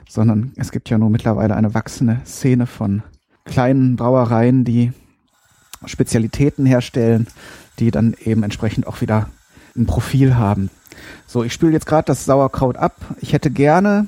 [0.10, 3.04] sondern es gibt ja nur mittlerweile eine wachsende Szene von
[3.46, 4.92] kleinen Brauereien, die
[5.86, 7.28] Spezialitäten herstellen,
[7.80, 9.30] die dann eben entsprechend auch wieder
[9.76, 10.70] ein Profil haben.
[11.28, 12.96] So, ich spüle jetzt gerade das Sauerkraut ab.
[13.22, 14.08] Ich hätte gerne,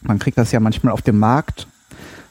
[0.00, 1.66] man kriegt das ja manchmal auf dem Markt,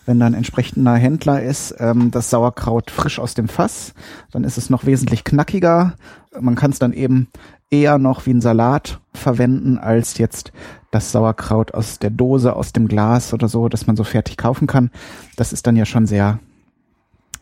[0.05, 3.93] wenn da ein entsprechender Händler ist, ähm, das Sauerkraut frisch aus dem Fass,
[4.31, 5.93] dann ist es noch wesentlich knackiger.
[6.39, 7.29] Man kann es dann eben
[7.69, 10.51] eher noch wie ein Salat verwenden, als jetzt
[10.91, 14.67] das Sauerkraut aus der Dose, aus dem Glas oder so, dass man so fertig kaufen
[14.67, 14.91] kann.
[15.37, 16.39] Das ist dann ja schon sehr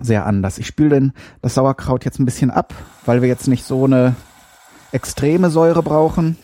[0.01, 0.57] sehr anders.
[0.57, 2.73] Ich spüle das Sauerkraut jetzt ein bisschen ab,
[3.05, 4.15] weil wir jetzt nicht so eine
[4.91, 6.37] extreme Säure brauchen.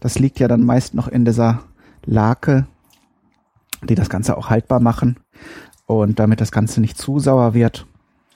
[0.00, 1.62] Das liegt ja dann meist noch in dieser
[2.04, 2.66] Lake,
[3.82, 5.18] die das Ganze auch haltbar machen.
[5.86, 7.86] Und damit das Ganze nicht zu sauer wird,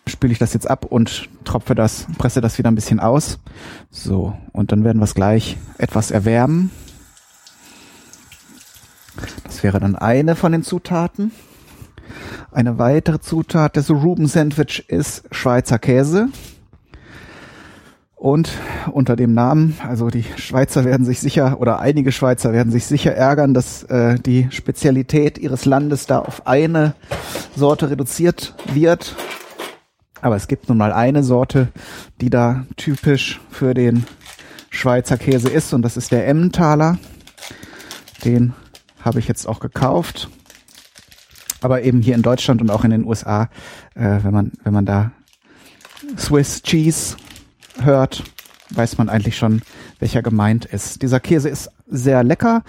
[0.07, 3.39] spüle ich das jetzt ab und tropfe das, presse das wieder ein bisschen aus.
[3.91, 6.71] So, und dann werden wir es gleich etwas erwärmen.
[9.45, 11.31] Das wäre dann eine von den Zutaten.
[12.51, 16.29] Eine weitere Zutat des Ruben Sandwich ist Schweizer Käse.
[18.15, 18.53] Und
[18.91, 23.15] unter dem Namen, also die Schweizer werden sich sicher, oder einige Schweizer werden sich sicher
[23.15, 26.95] ärgern, dass äh, die Spezialität ihres Landes da auf eine
[27.55, 29.15] Sorte reduziert wird.
[30.23, 31.69] Aber es gibt nun mal eine Sorte,
[32.21, 34.05] die da typisch für den
[34.71, 36.99] Schweizer Käse ist, und das ist der Emmentaler.
[38.25, 38.55] Den
[39.03, 40.31] habe ich jetzt auch gekauft
[41.65, 43.49] aber eben hier in Deutschland und auch in den USA,
[43.95, 45.13] äh, wenn man, wenn man da
[46.19, 47.17] Swiss Cheese
[47.81, 48.23] hört,
[48.69, 49.63] weiß man eigentlich schon,
[49.99, 51.01] welcher gemeint ist.
[51.01, 52.63] Dieser Käse ist sehr lecker,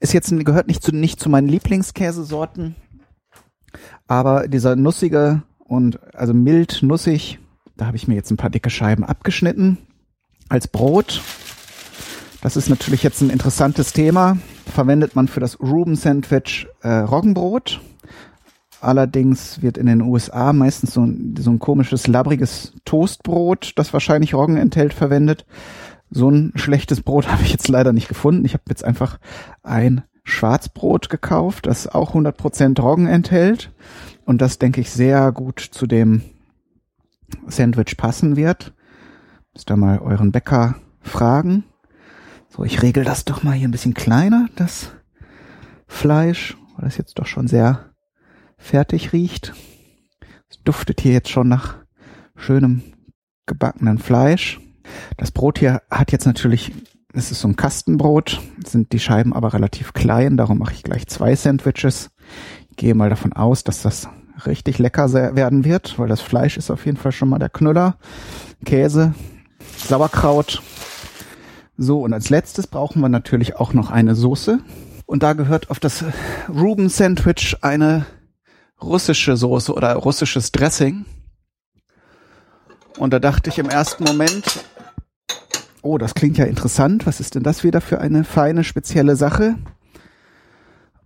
[0.00, 2.74] ist jetzt gehört nicht zu nicht zu meinen Lieblingskäsesorten,
[4.06, 7.38] aber dieser nussige und also mild nussig,
[7.76, 9.76] da habe ich mir jetzt ein paar dicke Scheiben abgeschnitten
[10.48, 11.20] als Brot.
[12.40, 14.38] Das ist natürlich jetzt ein interessantes Thema.
[14.72, 17.80] Verwendet man für das Ruben Sandwich äh, Roggenbrot
[18.80, 24.34] Allerdings wird in den USA meistens so ein, so ein komisches, labbriges Toastbrot, das wahrscheinlich
[24.34, 25.46] Roggen enthält, verwendet.
[26.10, 28.44] So ein schlechtes Brot habe ich jetzt leider nicht gefunden.
[28.44, 29.18] Ich habe jetzt einfach
[29.62, 33.72] ein Schwarzbrot gekauft, das auch 100% Roggen enthält
[34.26, 36.22] und das, denke ich, sehr gut zu dem
[37.46, 38.74] Sandwich passen wird.
[39.54, 41.64] Müsst ihr mal euren Bäcker fragen.
[42.50, 44.92] So, ich regel das doch mal hier ein bisschen kleiner, das
[45.86, 47.87] Fleisch, weil das jetzt doch schon sehr
[48.58, 49.54] fertig riecht.
[50.50, 51.76] Es duftet hier jetzt schon nach
[52.36, 52.82] schönem
[53.46, 54.60] gebackenen Fleisch.
[55.16, 56.72] Das Brot hier hat jetzt natürlich,
[57.12, 61.06] es ist so ein Kastenbrot, sind die Scheiben aber relativ klein, darum mache ich gleich
[61.06, 62.10] zwei Sandwiches.
[62.70, 64.08] Ich gehe mal davon aus, dass das
[64.46, 67.96] richtig lecker werden wird, weil das Fleisch ist auf jeden Fall schon mal der Knüller.
[68.64, 69.14] Käse,
[69.76, 70.62] Sauerkraut.
[71.76, 74.60] So, und als letztes brauchen wir natürlich auch noch eine Soße.
[75.06, 76.04] Und da gehört auf das
[76.48, 78.06] Ruben Sandwich eine
[78.82, 81.04] russische Soße oder russisches Dressing.
[82.98, 84.64] Und da dachte ich im ersten Moment,
[85.82, 87.06] oh, das klingt ja interessant.
[87.06, 89.56] Was ist denn das wieder für eine feine, spezielle Sache?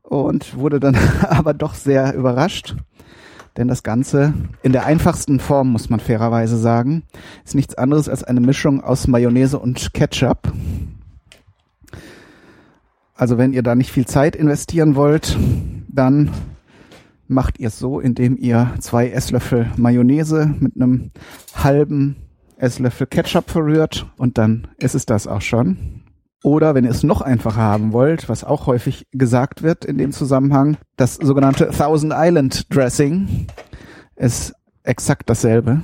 [0.03, 0.97] Und wurde dann
[1.29, 2.77] aber doch sehr überrascht.
[3.57, 7.03] Denn das Ganze in der einfachsten Form, muss man fairerweise sagen,
[7.45, 10.51] ist nichts anderes als eine Mischung aus Mayonnaise und Ketchup.
[13.15, 15.37] Also wenn ihr da nicht viel Zeit investieren wollt,
[15.89, 16.31] dann
[17.33, 21.11] macht ihr es so, indem ihr zwei Esslöffel Mayonnaise mit einem
[21.55, 22.17] halben
[22.57, 26.03] Esslöffel Ketchup verrührt und dann ist es das auch schon.
[26.45, 30.13] Oder wenn ihr es noch einfacher haben wollt, was auch häufig gesagt wird in dem
[30.13, 33.47] Zusammenhang, das sogenannte Thousand Island Dressing
[34.17, 34.53] ist
[34.83, 35.83] exakt dasselbe.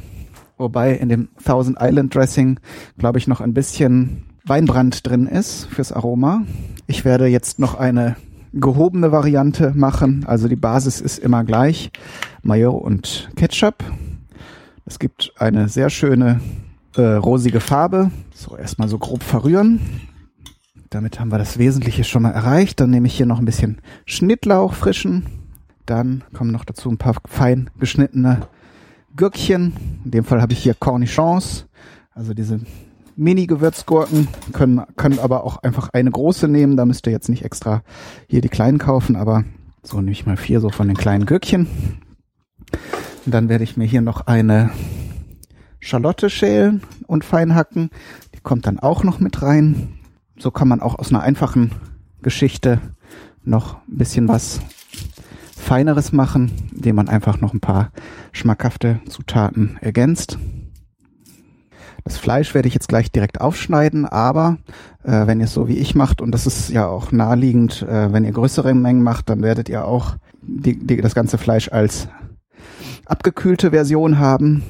[0.57, 2.59] Wobei in dem Thousand Island Dressing,
[2.99, 6.43] glaube ich, noch ein bisschen Weinbrand drin ist fürs Aroma.
[6.87, 8.17] Ich werde jetzt noch eine
[8.53, 10.25] gehobene Variante machen.
[10.27, 11.91] Also die Basis ist immer gleich.
[12.43, 13.85] Mayo und Ketchup.
[14.87, 16.41] Es gibt eine sehr schöne
[16.97, 18.11] äh, rosige Farbe.
[18.35, 19.81] So, erstmal so grob verrühren.
[20.91, 22.81] Damit haben wir das Wesentliche schon mal erreicht.
[22.81, 25.27] Dann nehme ich hier noch ein bisschen Schnittlauch frischen.
[25.85, 28.49] Dann kommen noch dazu ein paar fein geschnittene
[29.17, 29.75] Gürkchen.
[30.05, 31.67] In dem Fall habe ich hier Cornichons,
[32.15, 32.61] also diese
[33.19, 34.29] Mini-Gewürzgurken.
[34.53, 36.77] Können, können aber auch einfach eine große nehmen.
[36.77, 37.83] Da müsst ihr jetzt nicht extra
[38.29, 39.45] hier die kleinen kaufen, aber
[39.83, 41.67] so nehme ich mal vier so von den kleinen Gürkchen.
[43.27, 44.71] Und dann werde ich mir hier noch eine
[45.81, 47.91] Schalotte schälen und fein hacken.
[48.35, 49.99] Die kommt dann auch noch mit rein
[50.39, 51.73] so kann man auch aus einer einfachen
[52.23, 52.81] Geschichte
[53.45, 54.61] noch ein bisschen was
[55.57, 57.91] Feineres machen, indem man einfach noch ein paar
[58.33, 60.39] schmackhafte Zutaten ergänzt.
[62.09, 64.57] Das Fleisch werde ich jetzt gleich direkt aufschneiden, aber
[65.05, 68.11] äh, wenn ihr es so wie ich macht, und das ist ja auch naheliegend, äh,
[68.11, 72.09] wenn ihr größere Mengen macht, dann werdet ihr auch die, die, das ganze Fleisch als
[73.05, 74.63] abgekühlte Version haben.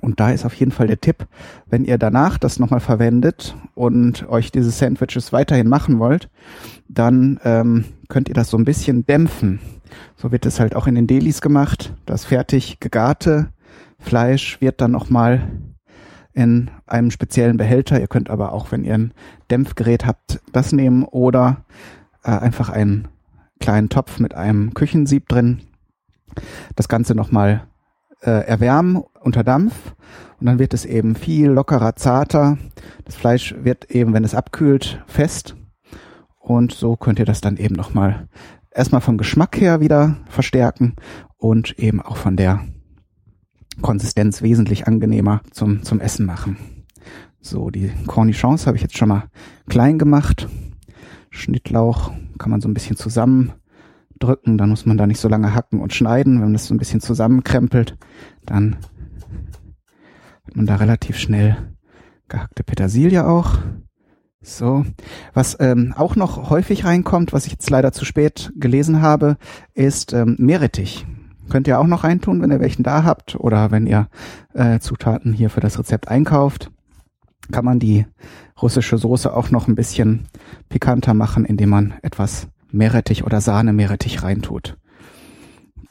[0.00, 1.28] Und da ist auf jeden Fall der Tipp,
[1.70, 6.28] wenn ihr danach das nochmal verwendet und euch diese Sandwiches weiterhin machen wollt,
[6.88, 9.60] dann ähm, könnt ihr das so ein bisschen dämpfen.
[10.16, 11.94] So wird es halt auch in den Delis gemacht.
[12.04, 13.50] Das fertig gegarte
[14.00, 15.48] Fleisch wird dann nochmal
[16.34, 18.00] in einem speziellen Behälter.
[18.00, 19.14] Ihr könnt aber auch, wenn ihr ein
[19.50, 21.64] Dämpfgerät habt, das nehmen oder
[22.24, 23.08] äh, einfach einen
[23.60, 25.62] kleinen Topf mit einem Küchensieb drin.
[26.76, 27.66] Das Ganze nochmal
[28.22, 29.94] äh, erwärmen unter Dampf
[30.40, 32.58] und dann wird es eben viel lockerer, zarter.
[33.04, 35.56] Das Fleisch wird eben, wenn es abkühlt, fest
[36.38, 38.28] und so könnt ihr das dann eben nochmal
[38.70, 40.96] erstmal vom Geschmack her wieder verstärken
[41.36, 42.64] und eben auch von der
[43.80, 46.56] Konsistenz wesentlich angenehmer zum, zum Essen machen.
[47.40, 49.24] So, die Cornichons habe ich jetzt schon mal
[49.68, 50.48] klein gemacht.
[51.30, 53.52] Schnittlauch kann man so ein bisschen zusammen
[54.18, 56.34] drücken, dann muss man da nicht so lange hacken und schneiden.
[56.34, 57.96] Wenn man das so ein bisschen zusammenkrempelt,
[58.46, 58.76] dann
[60.44, 61.56] hat man da relativ schnell
[62.28, 63.58] gehackte Petersilie auch.
[64.40, 64.84] So,
[65.34, 69.36] was ähm, auch noch häufig reinkommt, was ich jetzt leider zu spät gelesen habe,
[69.74, 71.06] ist ähm, Meerrettich.
[71.48, 74.08] Könnt ihr auch noch reintun, wenn ihr welchen da habt oder wenn ihr
[74.54, 76.70] äh, Zutaten hier für das Rezept einkauft.
[77.50, 78.06] Kann man die
[78.60, 80.28] russische Soße auch noch ein bisschen
[80.68, 84.76] pikanter machen, indem man etwas Meerrettich oder Sahne-Meerrettich reintut.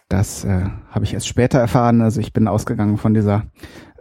[0.10, 2.02] Das äh, habe ich erst später erfahren.
[2.02, 3.44] Also ich bin ausgegangen von dieser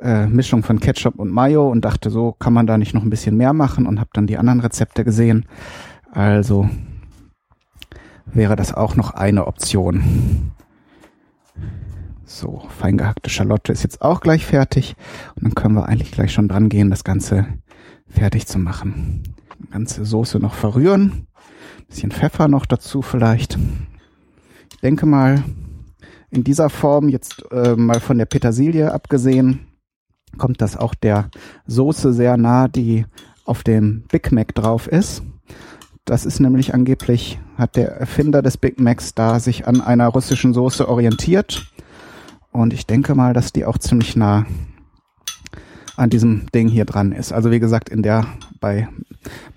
[0.01, 3.11] äh, Mischung von Ketchup und Mayo und dachte, so kann man da nicht noch ein
[3.11, 5.47] bisschen mehr machen und habe dann die anderen Rezepte gesehen.
[6.11, 6.69] Also
[8.27, 10.53] wäre das auch noch eine Option.
[12.33, 14.95] So, fein gehackte Schalotte ist jetzt auch gleich fertig
[15.35, 17.45] und dann können wir eigentlich gleich schon dran gehen, das Ganze
[18.07, 19.25] fertig zu machen.
[19.59, 21.27] Die ganze Soße noch verrühren
[21.89, 23.59] Bisschen Pfeffer noch dazu vielleicht.
[24.71, 25.43] Ich denke mal,
[26.31, 29.67] in dieser Form, jetzt äh, mal von der Petersilie abgesehen,
[30.39, 31.31] kommt das auch der
[31.67, 33.07] Soße sehr nah, die
[33.45, 35.25] auf dem Big Mac drauf ist.
[36.05, 40.55] Das ist nämlich angeblich, hat der Erfinder des Big Macs da sich an einer russischen
[40.55, 41.67] Soße orientiert.
[42.53, 44.47] Und ich denke mal, dass die auch ziemlich nah
[45.97, 47.33] an diesem Ding hier dran ist.
[47.33, 48.27] Also wie gesagt, in der
[48.61, 48.89] bei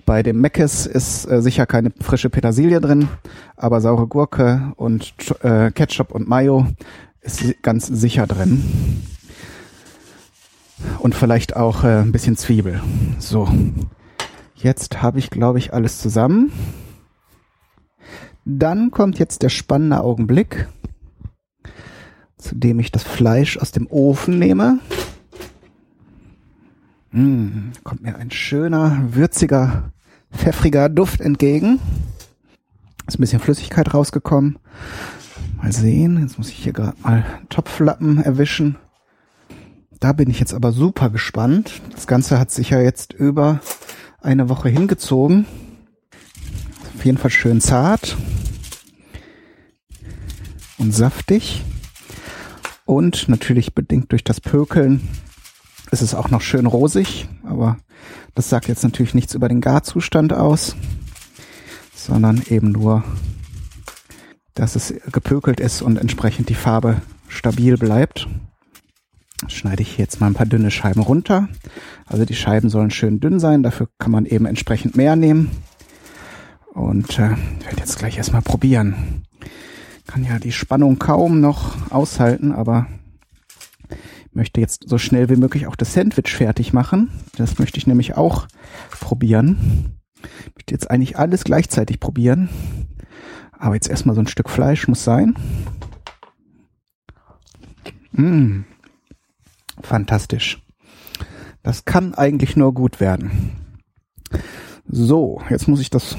[0.05, 3.07] bei dem Meckes ist äh, sicher keine frische Petersilie drin,
[3.55, 6.67] aber saure Gurke und äh, Ketchup und Mayo
[7.21, 9.01] ist ganz sicher drin.
[10.99, 12.81] Und vielleicht auch äh, ein bisschen Zwiebel.
[13.19, 13.47] So.
[14.55, 16.51] Jetzt habe ich, glaube ich, alles zusammen.
[18.45, 20.67] Dann kommt jetzt der spannende Augenblick,
[22.43, 24.79] zu dem ich das Fleisch aus dem Ofen nehme.
[27.11, 29.91] Mmh, kommt mir ein schöner, würziger
[30.31, 31.79] pfeffriger Duft entgegen.
[33.07, 34.57] Ist ein bisschen Flüssigkeit rausgekommen.
[35.57, 38.77] Mal sehen, jetzt muss ich hier gerade mal Topflappen erwischen.
[39.99, 41.81] Da bin ich jetzt aber super gespannt.
[41.91, 43.61] Das Ganze hat sich ja jetzt über
[44.21, 45.45] eine Woche hingezogen.
[46.95, 48.17] Auf jeden Fall schön zart
[50.77, 51.63] und saftig.
[52.85, 55.07] Und natürlich bedingt durch das Pökeln
[55.91, 57.77] ist es auch noch schön rosig, aber
[58.35, 60.75] das sagt jetzt natürlich nichts über den Garzustand aus,
[61.95, 63.03] sondern eben nur,
[64.55, 68.27] dass es gepökelt ist und entsprechend die Farbe stabil bleibt.
[69.47, 71.49] schneide ich jetzt mal ein paar dünne Scheiben runter.
[72.05, 75.51] Also die Scheiben sollen schön dünn sein, dafür kann man eben entsprechend mehr nehmen.
[76.73, 79.25] Und äh, werde jetzt gleich erstmal probieren.
[80.07, 82.87] Kann ja die Spannung kaum noch aushalten, aber
[84.31, 87.09] möchte jetzt so schnell wie möglich auch das Sandwich fertig machen.
[87.37, 88.47] Das möchte ich nämlich auch
[88.99, 89.99] probieren.
[90.23, 92.49] Ich möchte jetzt eigentlich alles gleichzeitig probieren.
[93.51, 95.35] Aber jetzt erstmal so ein Stück Fleisch muss sein.
[98.11, 98.63] Mmh.
[99.81, 100.61] Fantastisch.
[101.61, 103.51] Das kann eigentlich nur gut werden.
[104.85, 106.17] So, jetzt muss ich das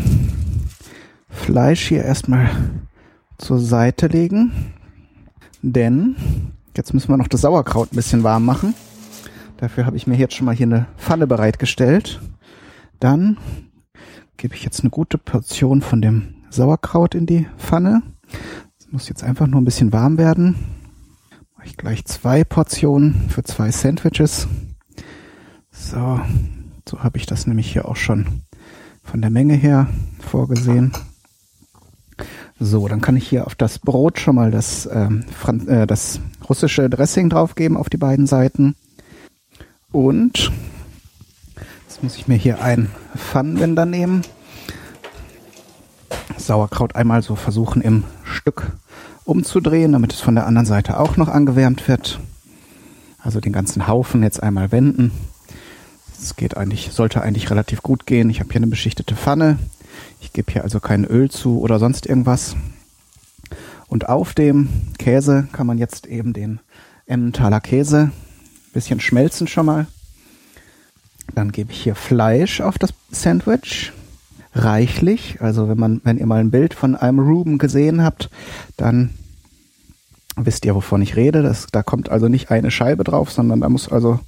[1.29, 2.51] Fleisch hier erstmal
[3.39, 4.73] zur Seite legen.
[5.63, 6.17] Denn
[6.77, 8.75] jetzt müssen wir noch das Sauerkraut ein bisschen warm machen.
[9.57, 12.21] Dafür habe ich mir jetzt schon mal hier eine Pfanne bereitgestellt.
[13.01, 13.39] Dann
[14.37, 18.03] gebe ich jetzt eine gute Portion von dem Sauerkraut in die Pfanne.
[18.79, 20.57] Das muss jetzt einfach nur ein bisschen warm werden
[21.65, 24.47] ich gleich zwei Portionen für zwei Sandwiches.
[25.71, 26.21] So,
[26.89, 28.43] so habe ich das nämlich hier auch schon
[29.03, 29.89] von der Menge her
[30.21, 30.93] vorgesehen.
[32.61, 35.25] So, dann kann ich hier auf das Brot schon mal das, ähm,
[35.67, 38.77] äh, das russische Dressing draufgeben auf die beiden Seiten.
[39.91, 40.53] Und
[41.87, 44.23] jetzt muss ich mir hier ein Pfannenwender nehmen.
[46.37, 48.73] Sauerkraut einmal so versuchen im Stück
[49.25, 52.21] umzudrehen, damit es von der anderen Seite auch noch angewärmt wird.
[53.19, 55.11] Also den ganzen Haufen jetzt einmal wenden.
[56.21, 58.31] Es geht eigentlich, sollte eigentlich relativ gut gehen.
[58.31, 59.59] Ich habe hier eine beschichtete Pfanne.
[60.21, 62.57] Ich gebe hier also kein Öl zu oder sonst irgendwas.
[63.89, 64.69] Und auf dem
[64.99, 66.61] Käse kann man jetzt eben den
[67.07, 69.87] Emmentaler Käse ein bisschen schmelzen schon mal.
[71.35, 73.93] Dann gebe ich hier Fleisch auf das Sandwich
[74.55, 75.39] reichlich.
[75.41, 78.31] Also wenn man, wenn ihr mal ein Bild von einem Ruben gesehen habt,
[78.77, 79.11] dann
[80.37, 81.43] wisst ihr, wovon ich rede.
[81.43, 84.21] Das, da kommt also nicht eine Scheibe drauf, sondern da muss also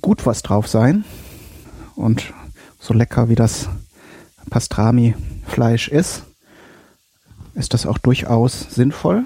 [0.00, 1.04] gut was drauf sein.
[1.96, 2.32] Und
[2.78, 3.68] so lecker wie das
[4.50, 6.24] Pastrami-Fleisch ist,
[7.54, 9.24] ist das auch durchaus sinnvoll.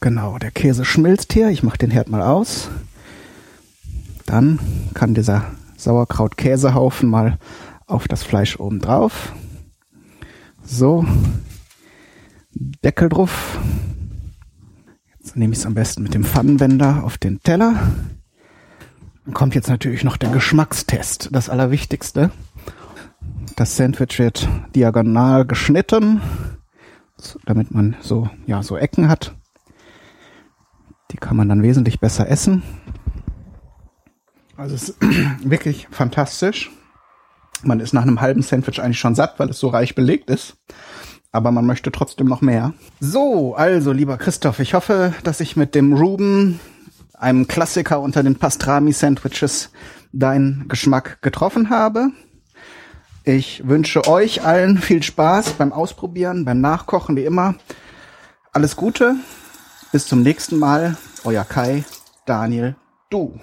[0.00, 1.48] Genau, der Käse schmilzt hier.
[1.48, 2.68] Ich mache den Herd mal aus.
[4.26, 4.58] Dann
[4.94, 7.38] kann dieser Sauerkraut-Käsehaufen mal
[7.86, 9.32] auf das Fleisch oben drauf.
[10.64, 11.06] So.
[12.52, 13.58] Deckel drauf.
[15.18, 17.74] Jetzt nehme ich es am besten mit dem Pfannenwender auf den Teller.
[19.24, 22.30] Dann kommt jetzt natürlich noch der Geschmackstest, das Allerwichtigste.
[23.56, 26.20] Das Sandwich wird diagonal geschnitten,
[27.46, 29.34] damit man so, ja, so Ecken hat.
[31.10, 32.62] Die kann man dann wesentlich besser essen.
[34.58, 34.96] Also es ist
[35.42, 36.70] wirklich fantastisch.
[37.62, 40.58] Man ist nach einem halben Sandwich eigentlich schon satt, weil es so reich belegt ist.
[41.32, 42.74] Aber man möchte trotzdem noch mehr.
[43.00, 46.60] So, also lieber Christoph, ich hoffe, dass ich mit dem Ruben,
[47.14, 49.70] einem Klassiker unter den Pastrami-Sandwiches,
[50.12, 52.10] deinen Geschmack getroffen habe.
[53.28, 57.56] Ich wünsche euch allen viel Spaß beim Ausprobieren, beim Nachkochen, wie immer.
[58.52, 59.16] Alles Gute.
[59.90, 60.96] Bis zum nächsten Mal.
[61.24, 61.84] Euer Kai,
[62.24, 62.76] Daniel,
[63.10, 63.40] du.